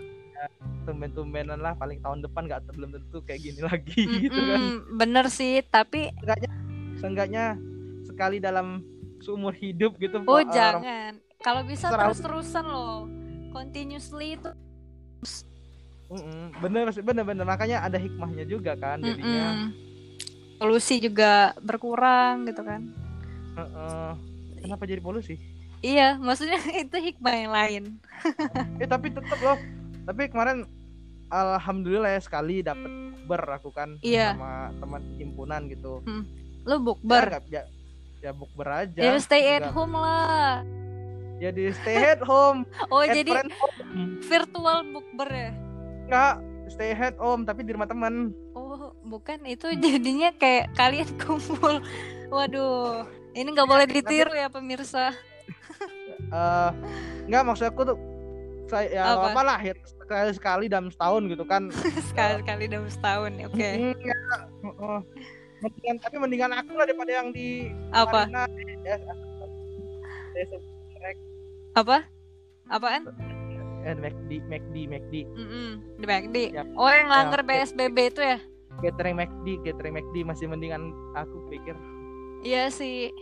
Tumben-tumbenan 0.80 1.60
lah 1.60 1.76
paling 1.76 2.00
tahun 2.00 2.24
depan 2.24 2.48
nggak 2.48 2.72
belum 2.72 2.90
tentu 2.90 3.20
kayak 3.20 3.40
gini 3.42 3.60
lagi 3.68 4.00
gitu 4.00 4.40
kan. 4.40 4.60
Bener 4.90 5.28
sih 5.28 5.60
tapi 5.62 6.08
Seenggaknya, 6.10 6.50
seenggaknya 6.96 7.44
sekali 8.02 8.36
dalam 8.40 8.80
seumur 9.20 9.52
hidup 9.52 10.00
gitu 10.00 10.24
Oh 10.24 10.40
Pak. 10.40 10.48
Jangan. 10.48 11.20
Kalau 11.38 11.62
bisa 11.62 11.92
terus-terusan 11.92 12.64
loh. 12.64 13.04
Continuously 13.52 14.40
itu. 14.40 14.50
Mm-mm. 16.08 16.56
bener 16.58 16.90
sih 16.90 17.06
bener 17.06 17.22
bener 17.22 17.46
makanya 17.46 17.86
ada 17.86 17.94
hikmahnya 17.94 18.42
juga 18.42 18.74
kan 18.74 18.98
jadinya 18.98 19.46
Mm-mm. 19.54 19.68
Polusi 20.58 20.98
juga 20.98 21.52
berkurang 21.58 22.44
gitu 22.44 22.60
kan. 22.60 22.88
Heeh. 23.54 24.10
Kenapa 24.60 24.84
jadi 24.84 25.00
polusi 25.00 25.36
Iya, 25.80 26.14
maksudnya 26.14 26.60
itu 26.84 26.92
hikmah 26.92 27.34
yang 27.34 27.50
lain. 27.50 27.82
eh 28.76 28.84
tapi 28.84 29.08
tetap 29.08 29.38
loh 29.38 29.56
tapi 30.02 30.28
kemarin 30.28 30.68
alhamdulillah 31.26 32.10
ya 32.10 32.20
sekali 32.20 32.60
dapat 32.60 32.90
ber 33.22 33.40
aku 33.50 33.70
kan 33.70 33.96
Iya. 34.00 34.34
sama 34.34 34.52
teman 34.76 35.02
himpunan 35.16 35.60
gitu 35.66 36.04
Lo 36.62 36.74
ya, 36.74 36.78
bukber. 36.78 37.24
nggak- 37.30 37.48
ya, 37.48 37.62
ya 38.20 38.30
bukber 38.30 38.68
aja 38.68 38.98
Ya, 38.98 39.16
stay 39.16 39.42
at 39.50 39.62
Nggak- 39.62 39.72
home 39.72 39.94
lah. 39.96 40.60
ya 41.38 41.48
di 41.48 41.64
stay 41.72 41.96
at 42.10 42.20
home 42.20 42.68
Oh, 42.92 43.00
at 43.00 43.14
jadi 43.14 43.30
home. 43.48 44.20
virtual 44.20 44.78
bukber 44.86 45.28
ya? 45.28 45.50
nggak 46.04 46.34
stay 46.68 46.92
at 46.92 47.16
home 47.16 47.42
tapi 47.42 47.62
di 47.62 47.72
rumah 47.72 47.86
teman 47.86 48.36
Oh, 48.52 48.92
bukan 49.02 49.42
itu 49.44 49.66
jadinya 49.76 50.30
kayak 50.32 50.70
kalian 50.74 51.08
kumpul. 51.16 51.80
Waduh, 52.30 53.04
ini 53.32 53.48
nggak 53.48 53.66
boleh 53.66 53.86
ditiru 53.86 54.32
ya 54.32 54.46
pemirsa. 54.46 55.10
eh 56.30 56.70
nggak 57.26 57.42
maksud 57.42 57.66
aku 57.66 57.82
tuh 57.84 57.98
saya 58.64 58.86
ya 58.88 59.02
Apa? 59.10 59.34
apa? 59.34 59.40
lah 59.42 59.58
ya 59.58 59.74
sekali 59.82 60.30
sekali 60.30 60.64
dalam 60.66 60.88
setahun 60.88 61.26
gitu 61.26 61.42
kan 61.42 61.66
Sekali-kali 62.08 62.64
dalam 62.66 62.86
setahun. 62.86 63.34
Oke. 63.44 63.70
Mm, 63.74 63.94
ya, 63.98 64.16
mendingan 65.60 65.96
tapi 65.98 66.16
mendingan 66.16 66.52
aku 66.54 66.70
lah 66.72 66.86
daripada 66.86 67.12
yang 67.12 67.28
di 67.30 67.66
Apa? 67.90 68.24
Marina, 68.24 68.46
ya, 68.80 68.94
ya, 68.94 70.44
Apa? 71.72 72.06
Apaan? 72.68 73.02
eh 73.80 73.96
McD 73.96 74.44
McD 74.44 74.76
McD 74.86 75.14
Mm-mm, 75.26 75.70
di 75.96 76.04
McD. 76.04 76.36
Ya. 76.52 76.64
Oh, 76.76 76.86
yang 76.86 77.08
langgar 77.08 77.40
Ya. 77.42 77.64
PSBB 77.64 77.96
itu 78.08 78.20
ya? 78.20 78.38
catering 78.78 79.16
McD 79.18 79.46
catering 79.60 79.92
McD 79.94 80.16
masih 80.22 80.46
mendingan 80.46 80.80
aku 81.12 81.36
pikir 81.48 81.74
Iya 82.40 82.68
sih. 82.68 83.12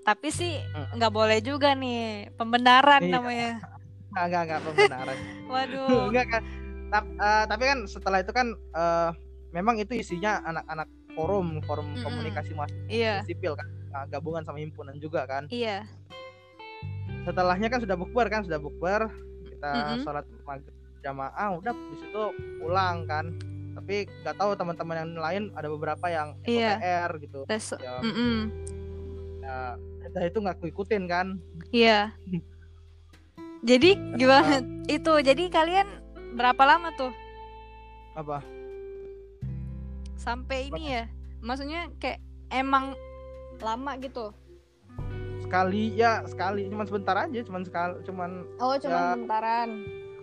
Tapi 0.00 0.28
sih 0.28 0.56
Mm. 0.72 0.96
nggak 0.96 1.12
boleh 1.12 1.38
juga 1.38 1.74
nih 1.74 2.32
pembenaran 2.34 3.02
Iya. 3.02 3.12
namanya. 3.12 3.50
nggak 4.08 4.24
nggak 4.24 4.42
nggak 4.42 4.60
pembenaran 4.64 5.16
Waduh. 5.52 5.88
enggak 6.08 6.26
kan 6.30 6.42
Tap- 6.88 7.12
eh, 7.12 7.44
tapi 7.44 7.62
kan 7.62 7.78
setelah 7.84 8.18
itu 8.18 8.32
kan 8.32 8.48
eh, 8.50 9.10
memang 9.50 9.76
itu 9.76 9.92
isinya 9.94 10.40
anak-anak 10.42 10.88
forum 11.12 11.60
forum 11.62 11.92
Mm-mm. 11.92 12.00
komunikasi 12.00 12.52
mahasiswa 12.52 12.88
Iya, 12.88 13.14
sipil 13.22 13.52
kan 13.52 13.68
Nah, 13.88 14.04
gabungan 14.06 14.40
sama 14.42 14.56
himpunan 14.58 14.96
juga 14.96 15.24
kan 15.24 15.48
iya. 15.48 15.84
setelahnya 17.22 17.68
kan 17.68 17.80
sudah 17.80 17.92
bukber 17.94 18.26
kan 18.26 18.40
sudah 18.40 18.56
bukber 18.56 19.08
kita 19.46 19.68
Mm-mm. 19.70 20.00
sholat 20.00 20.24
maghrib 20.42 20.72
jamaah 20.98 21.48
udah 21.54 21.72
di 21.72 21.96
situ 21.98 22.22
pulang 22.58 23.04
kan 23.04 23.32
tapi 23.88 24.04
nggak 24.04 24.36
tahu 24.36 24.52
teman-teman 24.52 24.96
yang 25.00 25.10
lain 25.16 25.42
ada 25.56 25.64
beberapa 25.64 26.12
yang. 26.12 26.36
OPR 26.44 27.08
gitu 27.24 27.40
Tes. 27.48 27.72
ya, 27.80 28.04
Mm-mm. 28.04 28.52
ya 29.40 29.80
kita 30.04 30.28
itu 30.28 30.38
nggak 30.44 30.56
aku 30.60 30.68
ikutin 30.68 31.08
kan 31.08 31.40
Iya. 31.72 32.12
Jadi 33.64 33.96
gimana 34.12 34.60
itu? 34.84 35.12
Jadi 35.24 35.48
kalian 35.48 35.88
berapa 36.36 36.60
lama 36.68 36.92
tuh 36.92 37.16
apa 38.12 38.44
sampai 40.20 40.68
ini 40.68 40.92
ya? 40.92 41.04
Maksudnya 41.40 41.88
kayak 41.96 42.20
emang 42.52 42.92
lama 43.56 43.96
gitu? 43.96 44.36
sekali 45.40 45.96
ya 45.96 46.28
sekali 46.28 46.68
cuman 46.68 46.84
sebentar 46.84 47.16
aja 47.16 47.40
cuman 47.40 47.62
sekali 47.64 47.94
cuman 48.04 48.30
Oh, 48.60 48.76
cuma 48.76 49.00
Ya. 49.00 49.16
bentaran. 49.16 49.70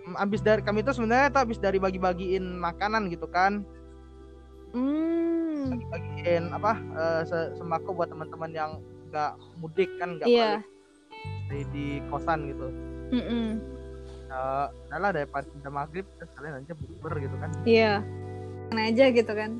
Mm, 0.05 0.15
abis 0.15 0.39
dari 0.39 0.61
kami 0.61 0.79
itu 0.79 0.91
sebenarnya 0.91 1.29
tuh 1.29 1.41
abis 1.41 1.57
dari 1.57 1.77
bagi-bagiin 1.77 2.45
makanan 2.55 3.09
gitu 3.09 3.25
kan 3.25 3.65
Hmm. 4.75 5.79
bagiin 5.87 6.51
apa 6.51 6.75
eh, 6.75 7.21
se- 7.23 7.55
sembako 7.55 7.95
buat 7.95 8.11
teman-teman 8.11 8.51
yang 8.51 8.71
nggak 9.07 9.31
mudik 9.55 9.87
kan 9.95 10.19
nggak 10.19 10.27
balik 10.27 10.63
stay 11.47 11.63
di 11.71 11.87
kosan 12.05 12.51
gitu 12.51 12.67
Mm-mm. 13.07 13.63
uh, 14.27 14.67
lah 14.91 15.11
daripada 15.11 15.47
maghrib 15.65 16.03
terus 16.17 16.27
kalian 16.35 16.59
aja 16.59 16.73
bukber 16.75 17.13
gitu 17.17 17.35
kan 17.37 17.49
Iya. 17.63 18.03
Kan 18.65 18.81
aja 18.81 19.05
gitu 19.07 19.29
kan. 19.29 19.51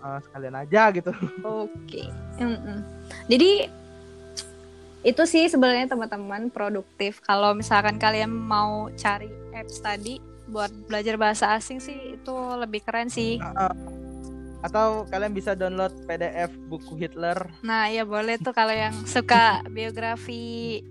Eh, 0.00 0.18
sekalian 0.24 0.56
aja 0.56 0.88
gitu 0.88 1.12
Oke. 1.44 2.08
Mm-mm. 2.40 2.80
Jadi 3.28 3.68
itu 5.00 5.22
sih 5.24 5.48
sebenarnya 5.48 5.88
teman-teman 5.88 6.48
produktif. 6.48 7.20
Kalau 7.22 7.52
misalkan 7.52 7.96
kalian 7.96 8.28
mau 8.28 8.92
cari 8.94 9.26
apps 9.50 9.80
tadi 9.80 10.20
buat 10.44 10.68
belajar 10.84 11.14
bahasa 11.14 11.54
asing 11.54 11.78
sih 11.78 11.96
itu 12.14 12.34
lebih 12.54 12.80
keren 12.80 13.08
sih. 13.08 13.40
atau 14.60 15.08
kalian 15.08 15.32
bisa 15.32 15.56
download 15.56 15.88
PDF 16.04 16.52
buku 16.68 16.92
Hitler 16.94 17.48
Nah, 17.62 17.88
ya 17.88 18.04
boleh 18.04 18.36
tuh 18.36 18.52
kalau 18.52 18.68
yang 18.70 18.92
suka 19.08 19.64
biografi. 19.66 20.84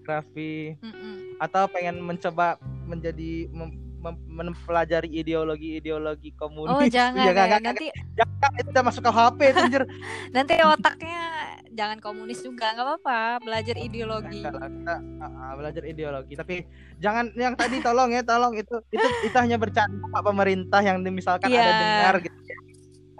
grafi 0.00 0.74
Mm-mm. 0.82 1.38
atau 1.38 1.70
pengen 1.70 2.02
mencoba 2.02 2.58
menjadi 2.82 3.46
mem- 3.48 3.89
mempelajari 4.02 5.12
ideologi-ideologi 5.12 6.32
komunis 6.32 6.72
Oh, 6.72 6.84
jangan 6.88 7.20
Ya, 7.20 7.24
ya. 7.28 7.32
nggak, 7.32 7.46
nggak, 7.46 7.62
Nanti 7.68 7.86
jangan, 8.16 8.50
itu 8.56 8.68
udah 8.72 8.84
masuk 8.84 9.02
ke 9.04 9.12
HP 9.12 9.38
itu 9.44 9.60
anjir 9.60 9.82
nanti 10.36 10.54
otaknya 10.64 11.22
jangan 11.70 11.98
komunis 12.00 12.40
juga, 12.40 12.72
nggak 12.74 12.86
apa-apa. 12.86 13.20
Belajar 13.44 13.76
ideologi. 13.78 14.40
Kita 14.42 14.50
ah, 14.58 14.98
ah, 15.22 15.52
belajar 15.54 15.82
ideologi 15.86 16.34
tapi 16.34 16.64
jangan 16.98 17.30
yang 17.36 17.54
tadi 17.54 17.78
tolong 17.78 18.10
ya 18.10 18.24
tolong 18.24 18.56
itu 18.56 18.80
itu 18.90 19.06
itu 19.24 19.36
hanya 19.36 19.56
bercanda 19.56 20.02
Pak 20.10 20.22
pemerintah 20.24 20.80
yang 20.82 20.98
misalkan 21.04 21.48
ada 21.48 21.60
Iya. 21.60 21.72
dengar 21.78 22.14
gitu 22.24 22.40
ya. 22.42 22.58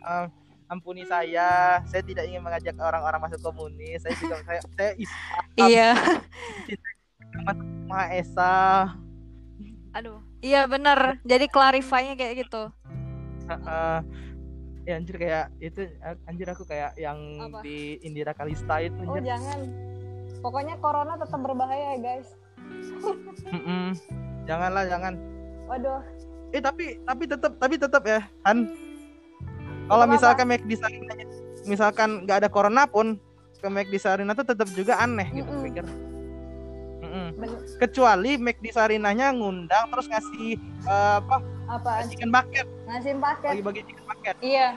Eh, 0.01 0.27
ampuni 0.71 1.03
saya 1.05 1.83
saya 1.85 2.03
tidak 2.07 2.25
ingin 2.31 2.41
mengajak 2.41 2.79
orang-orang 2.79 3.21
masuk 3.21 3.43
komunis 3.43 4.01
saya 4.01 4.15
juga 4.17 4.39
saya 4.47 4.61
saya 4.79 4.93
Islam 4.97 5.45
Iya. 5.59 5.91
Maha 7.91 8.07
Esa 8.15 8.55
Aduh. 9.91 10.30
Iya 10.41 10.65
bener. 10.65 11.21
Jadi 11.23 11.47
clarify-nya 11.47 12.15
kayak 12.15 12.35
gitu. 12.41 12.63
Heeh. 13.47 13.99
ya 14.81 14.97
anjir 14.97 15.17
kayak 15.17 15.53
itu 15.61 15.81
anjir 16.25 16.49
aku 16.49 16.65
kayak 16.65 16.97
yang 16.97 17.19
Apa? 17.39 17.61
di 17.61 18.01
Indira 18.01 18.33
Kalista 18.33 18.81
itu 18.81 18.97
Oh 19.05 19.13
anjir. 19.13 19.29
jangan. 19.29 19.61
Pokoknya 20.41 20.75
corona 20.79 21.15
tetap 21.15 21.37
berbahaya 21.39 21.95
ya 21.95 21.99
guys. 22.01 22.29
Mm-mm. 23.47 23.93
janganlah 24.43 24.87
jangan 24.87 25.15
Waduh. 25.67 26.01
eh 26.51 26.59
tapi 26.59 26.99
tapi 27.01 27.25
tetap 27.27 27.53
tapi 27.57 27.75
tetap 27.77 28.03
ya 28.03 28.21
kan 28.41 28.67
kalau 29.87 30.07
misalkan 30.07 30.47
McD 30.47 30.71
Sarina 30.75 31.15
misalkan 31.65 32.11
nggak 32.25 32.39
ada 32.41 32.49
corona 32.49 32.87
pun 32.87 33.19
ke 33.55 33.67
McD 33.67 33.95
Sarina 33.97 34.33
tuh 34.33 34.47
tetap 34.47 34.71
juga 34.71 34.97
aneh 34.97 35.29
gitu 35.31 35.47
Mm-mm. 35.47 35.67
pikir 35.67 35.85
Mm-mm. 37.11 37.29
Ben- 37.35 37.59
kecuali 37.77 38.31
McD 38.37 38.71
Sarinanya 38.71 39.31
ngundang 39.31 39.91
terus 39.91 40.07
ngasih 40.07 40.55
eh, 40.81 41.17
apa 41.19 41.37
apa? 41.69 42.07
chicken 42.07 42.31
bucket 42.31 42.67
Ngasih 42.85 43.13
paket. 43.17 43.51
bagi-bagi 43.53 43.81
chicken 43.85 44.05
bucket 44.05 44.37
Iya. 44.41 44.69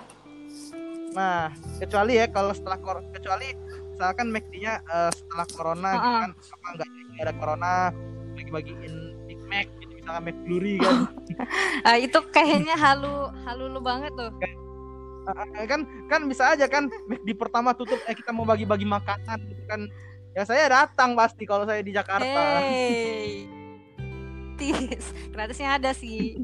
nah 1.12 1.50
kecuali 1.78 2.13
ya 2.15 2.26
kalau 2.28 2.52
setelah 2.52 2.78
kor- 2.78 3.06
kecuali 3.12 3.54
misalkan 3.88 4.28
McD-nya 4.28 4.74
eh, 4.82 5.12
setelah 5.12 5.46
corona 5.48 5.89
gitu 5.91 6.02
Uh-uh. 6.04 6.19
kan 6.19 6.32
apa 6.34 6.67
nggak 6.72 6.88
nggak 6.89 7.24
ada 7.24 7.34
corona 7.36 7.72
bagi-bagiin 8.34 8.93
Big 9.24 9.41
Mac 9.43 9.69
gitu 9.78 9.93
misalkan 9.93 10.24
McFlurry 10.24 10.76
kan 10.80 10.96
Ah, 11.86 11.98
itu 11.98 12.17
kayaknya 12.28 12.74
halu 12.74 13.13
halu 13.43 13.65
lu 13.67 13.80
banget 13.80 14.10
tuh. 14.13 14.32
Eh, 15.54 15.65
kan 15.65 15.82
kan 16.06 16.22
bisa 16.26 16.52
aja 16.52 16.65
kan 16.65 16.91
di 17.08 17.32
pertama 17.32 17.72
tutup 17.72 17.96
eh 18.04 18.12
kita 18.12 18.29
mau 18.29 18.44
bagi-bagi 18.44 18.84
makanan 18.84 19.40
gitu 19.46 19.63
kan 19.65 19.88
ya 20.34 20.44
saya 20.44 20.65
datang 20.67 21.13
pasti 21.13 21.46
kalau 21.46 21.63
saya 21.63 21.79
di 21.79 21.90
Jakarta 21.90 22.25
Hey. 22.60 23.46
Tis, 24.54 25.06
gratisnya 25.29 25.75
ada 25.75 25.92
sih. 25.92 26.42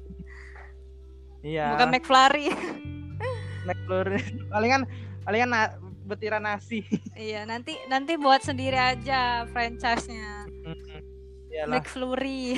iya 1.41 1.73
Bukan 1.73 1.89
McFlurry. 1.89 2.49
McFlurry 3.63 4.21
palingan 4.47 4.81
palingan 5.21 5.49
na- 5.49 5.75
betiran 6.03 6.41
nasi 6.41 6.81
iya, 7.13 7.45
nanti 7.45 7.77
nanti 7.85 8.17
buat 8.17 8.41
sendiri 8.41 8.73
aja 8.73 9.45
franchise-nya. 9.47 10.49
Iyalah, 11.49 11.77
McFlurry. 11.77 12.57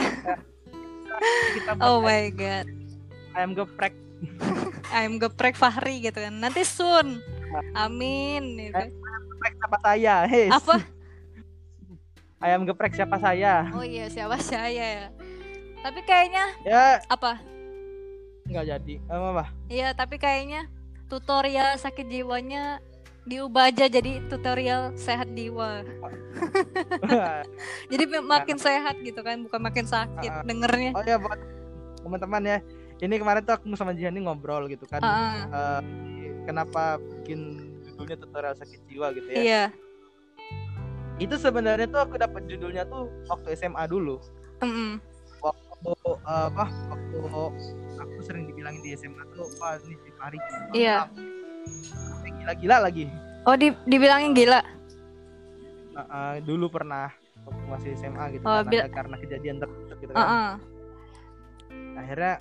kita 1.54 1.72
Oh 1.80 2.00
my 2.00 2.32
god. 2.32 2.68
ayam 3.34 3.52
geprek 3.52 3.92
I'm 4.88 5.18
geprek 5.18 5.56
Fahri 5.56 6.00
gitu 6.00 6.16
kan. 6.16 6.32
Nanti 6.34 6.64
soon. 6.64 7.20
Amin. 7.74 8.56
gitu. 8.58 8.72
geprek 9.30 9.54
siapa 9.58 9.78
saya 9.82 10.16
hei 10.26 10.48
Apa? 10.48 10.80
Ayam 12.42 12.66
geprek 12.66 12.92
siapa 12.92 13.16
saya 13.16 13.70
Oh 13.72 13.82
iya, 13.82 14.06
siapa 14.08 14.36
saya 14.42 14.68
ya. 14.74 15.06
Tapi 15.80 16.00
kayaknya 16.02 16.46
ya 16.62 17.02
apa? 17.08 17.38
nggak 18.44 18.66
jadi 18.68 18.96
Eh, 19.00 19.18
apa 19.32 19.46
Iya, 19.66 19.88
tapi 19.94 20.18
kayaknya 20.18 20.68
tutorial 21.08 21.78
sakit 21.78 22.04
jiwanya 22.04 22.82
diubah 23.24 23.70
aja 23.70 23.86
jadi 23.86 24.26
tutorial 24.28 24.98
sehat 24.98 25.30
jiwa. 25.32 25.86
jadi 27.92 28.04
makin 28.20 28.58
sehat 28.58 28.98
gitu 29.00 29.22
kan, 29.22 29.46
bukan 29.46 29.62
makin 29.62 29.86
sakit 29.86 30.32
Ah. 30.32 30.42
dengernya. 30.42 30.92
oh 30.92 31.04
ya 31.04 31.18
buat 31.18 31.38
teman-teman 32.02 32.42
ya 32.44 32.58
ini 33.00 33.16
kemarin 33.16 33.42
tuh 33.42 33.54
aku 33.54 33.70
sama 33.76 33.94
Jihan 33.94 34.10
ini 34.12 34.26
ngobrol 34.26 34.66
gitu 34.66 34.86
kan 34.86 35.02
Ah, 35.02 35.46
Eh, 35.46 35.82
kenapa 36.44 36.98
bikin 36.98 37.62
judulnya 37.84 38.18
tutorial 38.18 38.56
sakit 38.56 38.80
jiwa 38.88 39.14
gitu 39.14 39.30
ya 39.30 39.38
Iya. 39.38 39.64
Itu 41.22 41.36
sebenarnya 41.38 41.86
tuh 41.86 42.02
aku 42.02 42.18
dapat 42.18 42.50
judulnya 42.50 42.82
tuh 42.86 43.06
waktu 43.30 43.54
SMA 43.54 43.86
dulu 43.86 44.18
Mm-mm. 44.60 44.98
waktu 45.40 45.92
eh, 46.18 46.46
apa 46.50 46.66
waktu 46.90 47.18
aku 47.96 48.18
sering 48.22 48.50
dibilangin 48.50 48.82
di 48.82 48.98
SMA 48.98 49.22
tuh 49.32 49.46
wah 49.58 49.78
ini 49.80 49.96
si 49.96 50.10
Fahri 50.18 50.38
Iya. 50.74 51.06
gila-gila 52.42 52.90
lagi 52.90 53.06
Oh, 53.42 53.58
di, 53.58 53.74
dibilangin 53.90 54.38
gila. 54.38 54.62
Nah, 55.98 56.06
eh, 56.06 56.46
dulu 56.46 56.70
pernah 56.70 57.10
waktu 57.42 57.66
masih 57.66 57.90
SMA 57.98 58.38
gitu 58.38 58.46
Oh, 58.46 58.62
ada 58.62 58.86
karena 58.88 59.18
kejadian 59.18 59.58
tertentu 59.58 59.94
gitu 59.98 60.12
kan 60.14 60.22
ah. 60.22 60.52
akhirnya 61.98 62.38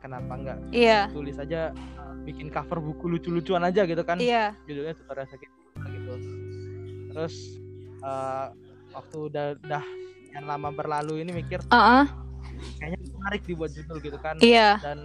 kenapa 0.00 0.32
enggak 0.34 0.58
Iya. 0.70 1.06
tulis 1.10 1.38
aja 1.38 1.70
eh, 1.70 2.14
bikin 2.26 2.50
cover 2.50 2.78
buku 2.78 3.06
lucu-lucuan 3.08 3.62
aja 3.62 3.86
gitu 3.86 4.02
kan 4.02 4.18
Iya. 4.18 4.54
judulnya 4.66 4.94
tutorial 4.98 5.26
sakit 5.26 5.48
jiwa 5.50 5.86
gitu 5.88 6.14
terus 7.10 7.34
eh, 8.00 8.46
waktu 8.90 9.16
udah 9.28 9.46
udah 9.58 9.84
yang 10.30 10.44
lama 10.44 10.68
berlalu 10.70 11.20
ini 11.20 11.30
mikir 11.32 11.60
Ah, 11.68 12.02
ah. 12.02 12.06
kayaknya 12.76 12.98
menarik 13.12 13.42
dibuat 13.44 13.70
judul 13.70 13.98
gitu 13.98 14.16
kan 14.16 14.34
Iya. 14.38 14.78
dan 14.80 14.98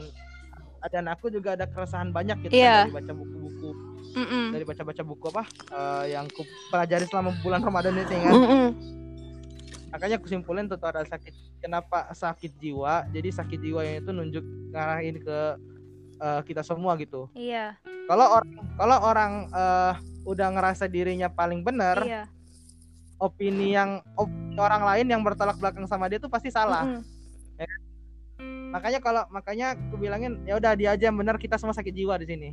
dan 0.85 1.05
aku 1.07 1.27
juga 1.27 1.57
ada 1.57 1.65
keresahan 1.65 2.09
banyak 2.09 2.45
gitu 2.45 2.53
Iya. 2.53 2.85
kan, 2.85 2.87
dari 2.87 2.95
baca 2.95 3.13
buku-buku 3.15 3.69
Mm-mm. 4.15 4.45
dari 4.53 4.63
baca-baca 4.63 5.01
buku 5.03 5.25
apa 5.27 5.43
eh, 5.67 6.05
yang 6.13 6.29
ku 6.29 6.41
pelajari 6.69 7.05
selama 7.05 7.33
bulan 7.41 7.59
Ramadan 7.59 7.93
ini 7.95 8.05
kan 8.05 8.31
Mm-mm. 8.31 8.65
makanya 9.89 10.15
aku 10.15 10.27
simpulin 10.27 10.67
tutorial 10.67 11.03
sakit 11.03 11.33
kenapa 11.57 12.11
sakit 12.11 12.53
jiwa 12.55 13.07
jadi 13.09 13.29
sakit 13.31 13.59
jiwa 13.59 13.81
yang 13.81 13.97
itu 13.99 14.11
nunjuk 14.11 14.45
ngarahin 14.69 15.17
ke 15.17 15.39
eh, 16.15 16.41
kita 16.43 16.61
semua 16.61 16.93
gitu 16.95 17.27
Iya. 17.33 17.75
kalau 18.05 18.27
orang 18.35 18.49
kalau 18.75 18.97
orang 19.01 19.31
eh, 19.49 19.93
udah 20.23 20.47
ngerasa 20.51 20.85
dirinya 20.85 21.27
paling 21.27 21.59
benar 21.59 21.97
Iya. 21.99 22.23
Opini 23.17 23.73
yang 23.73 23.99
opini 24.15 24.55
orang 24.55 24.83
lain 24.83 25.05
yang 25.11 25.21
bertolak 25.23 25.59
belakang 25.59 25.83
sama 25.85 26.07
dia 26.07 26.19
tuh 26.19 26.31
pasti 26.31 26.47
salah 26.47 26.99
Mm-mm. 28.39 28.71
makanya 28.71 28.99
kalau 28.99 29.23
makanya 29.29 29.75
aku 29.75 29.95
bilangin 29.95 30.39
ya 30.43 30.55
udah 30.55 30.75
dia 30.75 30.95
aja 30.95 31.11
yang 31.11 31.17
benar 31.19 31.35
kita 31.35 31.55
semua 31.55 31.75
sakit 31.75 31.91
jiwa 31.91 32.15
di 32.19 32.27
sini 32.27 32.49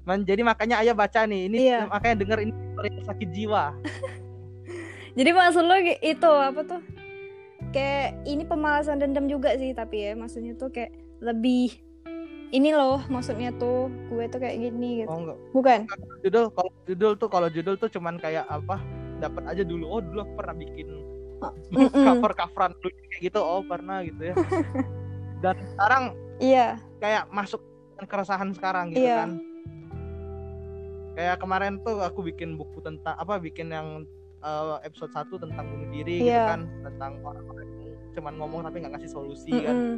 Man, 0.00 0.24
jadi 0.24 0.40
makanya 0.40 0.80
ayah 0.80 0.96
baca 0.96 1.28
nih 1.28 1.44
ini 1.44 1.56
Iya. 1.68 1.84
makanya 1.84 2.24
denger 2.24 2.38
ini 2.40 2.52
sakit 3.04 3.28
jiwa 3.36 3.76
Jadi 5.18 5.30
maksud 5.34 5.66
lo 5.66 5.74
itu 5.82 6.30
apa 6.30 6.60
tuh? 6.62 6.80
Kayak 7.74 8.14
ini 8.24 8.46
pemalasan 8.46 9.02
dendam 9.02 9.26
juga 9.26 9.52
sih 9.58 9.74
tapi 9.74 10.06
ya 10.06 10.14
maksudnya 10.14 10.54
tuh 10.54 10.70
kayak 10.70 10.94
lebih 11.20 11.76
ini 12.50 12.74
loh 12.74 12.98
maksudnya 13.06 13.54
tuh 13.54 13.86
gue 14.10 14.26
tuh 14.26 14.40
kayak 14.42 14.58
gini 14.58 15.04
gitu. 15.04 15.10
oh 15.10 15.18
enggak 15.22 15.38
Bukan? 15.54 15.80
judul 16.24 16.44
kalau 16.50 16.70
judul 16.82 17.12
tuh 17.14 17.28
kalau 17.30 17.48
judul 17.50 17.74
tuh 17.76 17.86
cuman 17.86 18.18
kayak 18.18 18.42
apa 18.46 18.82
dapat 19.20 19.44
aja 19.46 19.62
dulu 19.62 19.84
oh 19.86 20.00
dulu 20.00 20.18
aku 20.20 20.34
pernah 20.34 20.56
bikin 20.56 20.88
mm-mm. 21.72 21.92
cover 21.92 22.32
coveran 22.34 22.72
dulu 22.76 22.90
kayak 23.06 23.20
gitu 23.22 23.38
oh 23.38 23.62
pernah 23.62 24.00
gitu 24.00 24.22
ya 24.22 24.34
dan 25.44 25.56
sekarang 25.68 26.04
Iya. 26.40 26.80
kayak 26.96 27.28
masuk 27.28 27.60
dengan 27.90 28.06
keresahan 28.06 28.50
sekarang 28.50 28.86
gitu 28.90 29.04
Iya. 29.04 29.16
kan 29.18 29.30
kayak 31.12 31.36
kemarin 31.38 31.76
tuh 31.80 32.00
aku 32.00 32.20
bikin 32.22 32.56
buku 32.56 32.80
tentang 32.80 33.12
apa 33.14 33.36
bikin 33.36 33.68
yang 33.68 34.08
eh, 34.40 34.76
episode 34.82 35.12
1 35.12 35.28
tentang 35.38 35.64
bunuh 35.66 35.88
diri 35.90 36.16
gitu 36.18 36.32
Iya. 36.32 36.44
kan 36.48 36.60
tentang 36.82 37.20
orang-orang 37.20 37.68
cuman 38.10 38.34
ngomong 38.36 38.60
tapi 38.64 38.80
nggak 38.80 38.92
ngasih 38.96 39.12
solusi 39.12 39.52
kan 39.54 39.76
Mm-mm. 39.94 39.96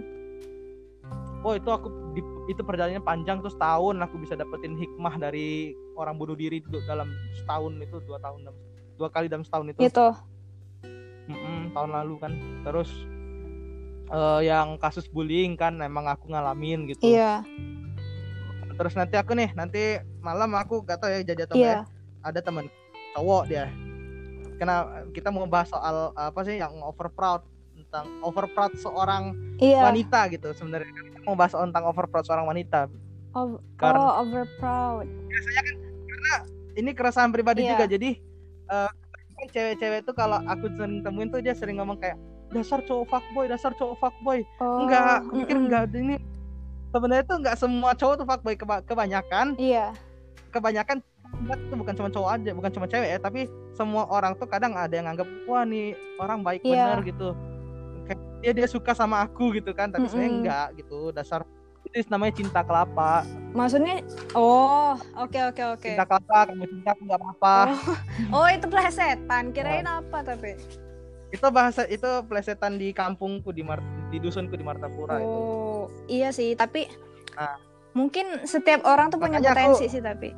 oh 1.43 1.55
itu 1.55 1.65
aku 1.67 1.89
di- 2.13 2.23
itu 2.49 2.61
perjalanannya 2.61 3.01
panjang 3.01 3.41
terus 3.41 3.57
tahun 3.57 4.03
aku 4.03 4.21
bisa 4.21 4.35
dapetin 4.35 4.75
hikmah 4.75 5.17
dari 5.17 5.73
orang 5.95 6.19
bunuh 6.19 6.35
diri 6.35 6.59
dalam 6.85 7.09
setahun 7.33 7.73
itu 7.79 7.97
dua 8.05 8.19
tahun 8.19 8.45
dalam- 8.45 8.63
dua 8.95 9.09
kali 9.09 9.27
dalam 9.27 9.43
setahun 9.43 9.69
itu 9.69 9.81
Gitu. 9.81 10.09
Mm-mm, 11.25 11.71
tahun 11.71 11.91
lalu 11.93 12.15
kan 12.19 12.33
terus 12.63 12.91
eh, 14.09 14.41
yang 14.45 14.77
kasus 14.77 15.07
bullying 15.07 15.55
kan 15.55 15.79
emang 15.79 16.05
aku 16.05 16.29
ngalamin 16.29 16.85
gitu 16.87 17.01
Iya. 17.09 17.47
terus 18.73 18.93
nanti 18.93 19.15
aku 19.15 19.33
nih 19.33 19.53
nanti 19.53 19.83
malam 20.19 20.51
aku 20.53 20.83
gak 20.83 20.99
tau 20.99 21.09
ya 21.09 21.23
jadi 21.23 21.45
atau 21.45 21.55
Iya. 21.55 21.73
ya, 21.73 21.79
ada 22.23 22.41
temen 22.41 22.67
cowok 23.13 23.43
dia 23.47 23.69
kena 24.55 24.75
kita 25.11 25.29
mau 25.29 25.45
bahas 25.45 25.69
soal 25.69 26.11
apa 26.13 26.41
sih 26.43 26.57
yang 26.57 26.81
over 26.81 27.09
proud 27.09 27.43
tentang 27.75 28.07
over 28.21 28.47
proud 28.49 28.73
seorang 28.75 29.35
Iya. 29.57 29.85
wanita 29.85 30.27
gitu 30.29 30.51
sebenarnya 30.53 30.89
kita 30.89 31.21
mau 31.23 31.35
bahas 31.35 31.53
tentang 31.53 31.85
over 31.85 32.07
proud 32.07 32.25
seorang 32.25 32.47
wanita 32.47 32.89
Ov- 33.33 33.61
Karena- 33.75 33.97
oh, 34.13 34.23
over 34.23 34.45
proud. 34.57 35.09
ini 36.75 36.91
keresahan 36.91 37.29
pribadi 37.29 37.63
Iya. 37.63 37.71
juga 37.73 37.85
jadi 37.87 38.11
eh, 38.73 38.91
kan 39.33 39.47
cewek-cewek 39.51 40.01
tuh 40.03 40.15
kalau 40.15 40.41
aku 40.45 40.67
sering 40.73 41.01
temuin 41.01 41.29
tuh 41.29 41.39
dia 41.39 41.53
sering 41.53 41.77
ngomong 41.77 41.99
kayak 41.99 42.17
dasar 42.49 42.81
cowok 42.81 43.07
fuckboy 43.09 43.45
dasar 43.47 43.73
cowok 43.73 43.97
fuckboy 43.99 44.41
Oh, 44.59 44.85
enggak 44.85 45.25
mm-mm. 45.27 45.59
enggak 45.67 45.85
ini 45.95 46.17
sebenarnya 46.89 47.25
tuh 47.25 47.37
enggak 47.39 47.57
semua 47.57 47.91
cowok 47.93 48.15
tuh 48.15 48.27
fuckboy 48.27 48.55
Keba- 48.55 48.83
kebanyakan 48.83 49.57
Iya. 49.57 49.93
kebanyakan 50.49 51.01
itu 51.43 51.75
bukan 51.75 51.95
cuma 51.97 52.09
cowok 52.09 52.31
aja 52.31 52.51
bukan 52.53 52.71
cuma 52.71 52.87
cewek 52.87 53.09
ya 53.09 53.19
tapi 53.19 53.41
semua 53.73 54.05
orang 54.07 54.37
tuh 54.37 54.45
kadang 54.45 54.77
ada 54.77 54.93
yang 54.93 55.09
anggap 55.09 55.25
wah 55.43 55.65
nih 55.65 55.97
orang 56.19 56.45
baik 56.45 56.61
Iya. 56.63 56.93
bener 56.93 57.01
gitu 57.03 57.29
kayak 58.05 58.21
dia 58.39 58.53
dia 58.53 58.69
suka 58.69 58.93
sama 58.93 59.25
aku 59.25 59.57
gitu 59.57 59.73
kan 59.73 59.89
tapi 59.89 60.07
sebenarnya 60.07 60.29
Mm-mm. 60.29 60.43
enggak 60.45 60.67
gitu 60.77 60.99
dasar 61.11 61.41
itu 61.85 62.07
namanya 62.07 62.35
cinta 62.35 62.61
kelapa 62.61 63.27
Maksudnya 63.53 64.01
oh, 64.33 64.95
oke 65.15 65.39
oke 65.47 65.63
oke. 65.73 65.89
cinta 65.89 66.05
kelapa 66.05 66.49
kamu 66.49 66.65
cinta 66.67 66.91
aku 66.91 67.03
nggak 67.05 67.21
apa-apa 67.21 67.57
Oh, 68.31 68.47
itu 68.51 68.67
plesetan. 68.67 69.51
Kirain 69.51 69.85
apa 69.85 70.23
tapi? 70.23 70.57
itu 71.29 71.47
bahasa 71.49 71.85
itu 71.87 72.05
plesetan 72.23 72.77
di 72.77 72.93
kampungku 72.93 73.51
di 73.51 73.61
Mar 73.61 73.81
di 74.09 74.17
dusunku 74.17 74.53
di 74.53 74.61
Martapura 74.61 75.17
itu 75.17 75.25
Oh, 75.27 75.85
iya 76.05 76.29
sih, 76.29 76.53
tapi 76.53 76.85
Nah. 77.33 77.57
mungkin 77.93 78.45
setiap 78.45 78.85
orang 78.85 79.09
tuh 79.09 79.17
punya 79.17 79.41
Makanya 79.41 79.53
aku- 79.55 79.73
potensi 79.73 79.87
sih 79.89 80.01
tapi. 80.01 80.29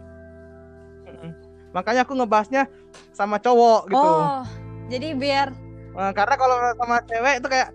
Makanya 1.73 2.03
aku 2.03 2.15
ngebahasnya 2.15 2.71
sama 3.11 3.37
cowok 3.37 3.91
gitu 3.91 3.99
Oh, 4.01 4.47
jadi 4.87 5.09
biar 5.13 5.49
Nah, 5.91 6.11
karena 6.11 6.35
kalau 6.35 6.55
sama 6.75 6.99
cewek 7.03 7.39
itu 7.39 7.49
kayak 7.49 7.71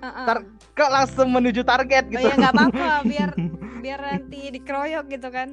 uh-uh. 0.00 0.26
Tar- 0.26 0.46
ke 0.72 0.84
langsung 0.84 1.28
menuju 1.30 1.62
target 1.62 2.04
Oh 2.06 2.12
gitu 2.12 2.24
ya 2.24 2.34
nggak 2.34 2.54
apa-apa, 2.54 2.88
biar 3.10 3.30
biar 3.78 4.00
nanti 4.00 4.40
dikeroyok 4.50 5.04
gitu 5.08 5.28
kan. 5.28 5.48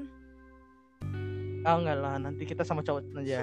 Oh 1.66 1.76
enggak 1.78 1.98
lah, 1.98 2.16
nanti 2.18 2.46
kita 2.46 2.62
sama 2.62 2.82
cowok 2.82 3.18
aja. 3.20 3.42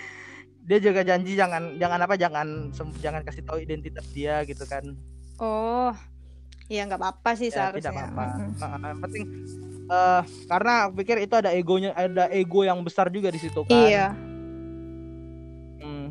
dia 0.68 0.78
juga 0.78 1.00
janji 1.02 1.34
jangan 1.34 1.76
jangan 1.76 2.00
apa 2.04 2.14
jangan 2.14 2.70
jangan 3.00 3.20
kasih 3.20 3.42
tahu 3.42 3.58
identitas 3.58 4.06
dia 4.12 4.44
gitu 4.44 4.64
kan. 4.64 4.96
Oh, 5.36 5.90
ya 6.68 6.84
nggak 6.84 7.00
apa-apa 7.00 7.30
sih 7.34 7.48
Ya, 7.48 7.68
seharusnya. 7.68 7.90
tidak 7.90 7.94
apa-apa. 7.96 8.24
Nah, 8.60 8.88
yang 8.88 9.00
penting 9.00 9.24
eh 9.90 10.22
karena 10.46 10.86
aku 10.86 11.02
pikir 11.02 11.16
itu 11.18 11.34
ada 11.34 11.50
egonya 11.50 11.90
ada 11.92 12.30
ego 12.30 12.62
yang 12.62 12.78
besar 12.80 13.10
juga 13.10 13.28
di 13.28 13.40
situ 13.42 13.66
kan. 13.66 13.74
Iya. 13.74 14.06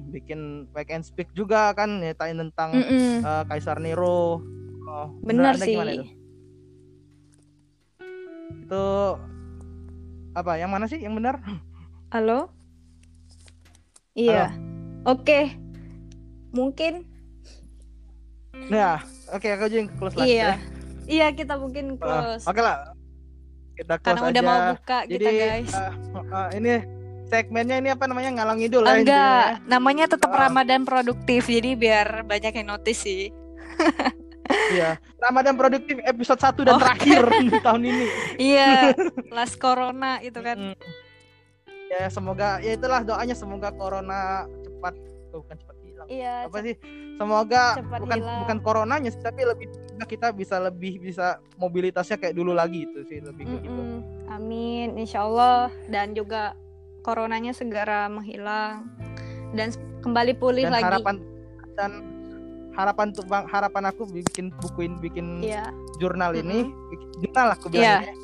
Bikin 0.10 0.40
back 0.68 0.90
and 0.90 1.02
speak 1.02 1.30
juga 1.32 1.70
kan 1.72 2.00
nyatain 2.00 2.38
tentang 2.40 2.74
Mm-mm. 2.74 3.22
eh, 3.22 3.44
Kaisar 3.46 3.78
Nero. 3.78 4.42
Oh, 4.84 5.08
Benar 5.22 5.54
sih. 5.56 5.78
itu? 5.78 6.04
Itu 8.60 8.86
apa? 10.32 10.52
Yang 10.56 10.72
mana 10.72 10.86
sih 10.86 10.98
yang 10.98 11.14
benar? 11.14 11.38
Halo? 12.14 12.50
Iya. 14.14 14.50
Oke. 15.04 15.54
Mungkin 16.50 17.06
Nah, 18.60 19.00
oke 19.30 19.48
aku 19.48 19.64
aja 19.66 19.78
yang 19.78 19.90
close 19.96 20.14
lagi. 20.14 20.30
iya. 20.32 20.44
ya. 20.44 20.56
Iya, 21.08 21.28
kita 21.32 21.56
mungkin 21.56 21.96
close. 21.96 22.44
Oke 22.44 22.60
lah. 22.60 22.92
Kita 23.74 23.96
close 23.96 24.06
Karena 24.20 24.22
udah 24.28 24.36
aja. 24.36 24.46
mau 24.46 24.60
buka 24.76 24.98
Jadi 25.08 25.16
kita, 25.16 25.32
guys. 25.32 25.72
eh, 25.72 25.94
eh, 26.20 26.48
ini 26.54 26.74
segmennya 27.30 27.78
ini 27.78 27.90
apa 27.90 28.06
namanya 28.06 28.30
ngalang 28.34 28.58
ngidul 28.58 28.84
ya 28.84 28.94
Enggak, 28.98 29.46
namanya 29.66 30.06
tetap 30.06 30.30
Ah. 30.30 30.50
Ramadan 30.50 30.82
produktif. 30.84 31.46
Jadi 31.46 31.74
biar 31.74 32.26
banyak 32.26 32.54
yang 32.54 32.68
notice 32.70 33.06
sih. 33.06 33.30
ya. 33.30 34.10
Iya. 34.50 34.98
Ramadan 35.22 35.54
produktif 35.54 36.02
episode 36.02 36.42
1 36.42 36.66
dan 36.66 36.74
Oh. 36.74 36.82
terakhir 36.82 37.22
di 37.46 37.54
tahun 37.56 37.84
ini. 37.86 38.06
Iya, 38.36 38.98
last 39.38 39.58
corona 39.58 40.18
itu 40.22 40.42
kan. 40.42 40.74
Mm. 40.74 40.78
Ya 41.90 42.06
semoga 42.08 42.58
ya 42.58 42.74
itulah 42.74 43.02
doanya 43.02 43.34
semoga 43.34 43.70
corona 43.70 44.46
cepat 44.60 44.94
oh, 45.34 45.42
bukan 45.42 45.54
cepat 45.54 45.76
hilang. 45.82 46.08
Iya. 46.10 46.36
Apa 46.50 46.58
sih? 46.62 46.76
Semoga 47.14 47.78
bukan 47.78 48.18
hilang. 48.18 48.40
bukan 48.42 48.58
coronanya 48.60 49.10
sih, 49.10 49.22
tapi 49.22 49.42
lebih 49.44 49.70
kita 50.00 50.32
bisa 50.32 50.56
lebih 50.58 50.98
bisa 50.98 51.38
mobilitasnya 51.54 52.18
kayak 52.18 52.34
dulu 52.34 52.50
lagi 52.50 52.86
itu 52.86 53.06
sih 53.06 53.22
lebih 53.22 53.46
kayak 53.46 53.62
gitu. 53.62 53.82
Mm-mm. 53.86 54.02
Amin, 54.30 54.98
insya 54.98 55.26
Allah 55.26 55.70
dan 55.86 56.14
juga 56.14 56.58
coronanya 57.00 57.52
segera 57.52 58.06
menghilang 58.06 58.88
dan 59.52 59.74
kembali 60.00 60.34
pulih 60.34 60.66
dan 60.66 60.74
lagi. 60.76 60.86
harapan 60.86 61.16
dan 61.74 61.92
harapan 62.72 63.08
tuh 63.12 63.26
bang 63.26 63.44
harapan 63.46 63.84
aku 63.88 64.08
bikin 64.08 64.54
bukuin 64.58 64.96
bikin 64.98 65.42
Iya. 65.42 65.74
jurnal 65.98 66.32
ini 66.34 66.70
bikin 66.90 67.10
jurnal 67.20 67.46
lah 67.50 67.56
aku 67.56 67.68
bilang 67.68 67.84
Iya. 67.84 67.98
ini. 68.06 68.16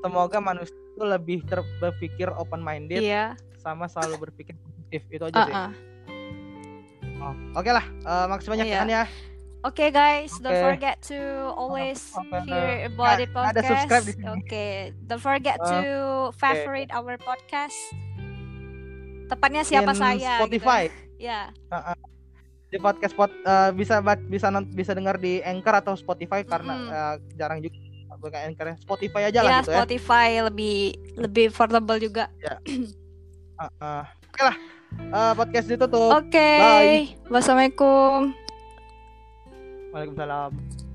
semoga 0.00 0.38
manusia 0.38 0.76
itu 0.76 1.02
lebih 1.02 1.38
ter- 1.44 1.66
berpikir 1.76 2.28
open 2.30 2.60
minded 2.60 3.00
Iya. 3.00 3.34
sama 3.56 3.86
selalu 3.86 4.28
berpikir 4.28 4.54
positif 4.56 5.02
itu 5.08 5.24
aja 5.24 5.40
sih 5.42 5.54
Uh-uh. 5.54 5.70
Oh, 7.16 7.34
oke 7.56 7.70
lah 7.72 7.82
eh, 7.82 8.24
makasih 8.28 8.50
banyak 8.52 8.66
kan 8.68 8.88
ya 8.88 9.04
Oke 9.64 9.90
guys, 9.90 10.30
don't 10.38 10.54
Oke. 10.54 10.62
forget 10.62 10.94
to 11.02 11.18
always 11.58 12.14
Oke. 12.14 12.38
hear 12.46 12.86
about 12.86 13.18
the 13.18 13.26
Nah, 13.26 13.66
subscribe 13.66 14.06
podcast. 14.06 14.30
Oke, 14.38 14.66
don't 15.02 15.18
forget 15.18 15.58
to 15.58 15.80
favorite 16.38 16.86
our 16.94 17.18
podcast. 17.18 17.74
Tepatnya 19.26 19.62
siapa 19.62 19.90
In 19.90 19.98
saya? 19.98 20.32
Spotify 20.38 20.82
Gitu. 20.86 21.04
Ya, 21.18 21.48
di 22.66 22.76
podcast 22.76 23.14
spot 23.14 23.30
eh, 23.30 23.70
bisa 23.72 24.02
bisa 24.26 24.46
bisa 24.68 24.92
dengar 24.92 25.16
di 25.16 25.40
Anchor 25.40 25.74
atau 25.76 25.94
Spotify 25.94 26.42
karena 26.42 26.74
Mm. 26.74 26.88
eh, 26.90 27.14
jarang 27.34 27.58
juga 27.58 27.78
bukan 28.16 28.40
Anchor 28.44 28.66
ya. 28.66 28.76
Spotify 28.76 29.22
aja 29.24 29.38
lah 29.40 29.50
ya 29.50 29.58
gitu 29.58 29.70
ya 29.70 29.76
Spotify 29.78 30.28
lebih 30.42 30.76
lebih 31.16 31.44
affordable 31.48 31.96
juga. 31.96 32.28
Eh, 32.42 32.82
eh. 33.62 34.04
oke 34.04 34.42
lah 34.42 34.56
Eh, 34.96 35.32
podcast 35.34 35.66
ditutup 35.66 36.08
Oke, 36.14 36.50
Bye. 36.56 37.18
wassalamualaikum. 37.28 38.32
Waalaikumsalam 39.92 40.85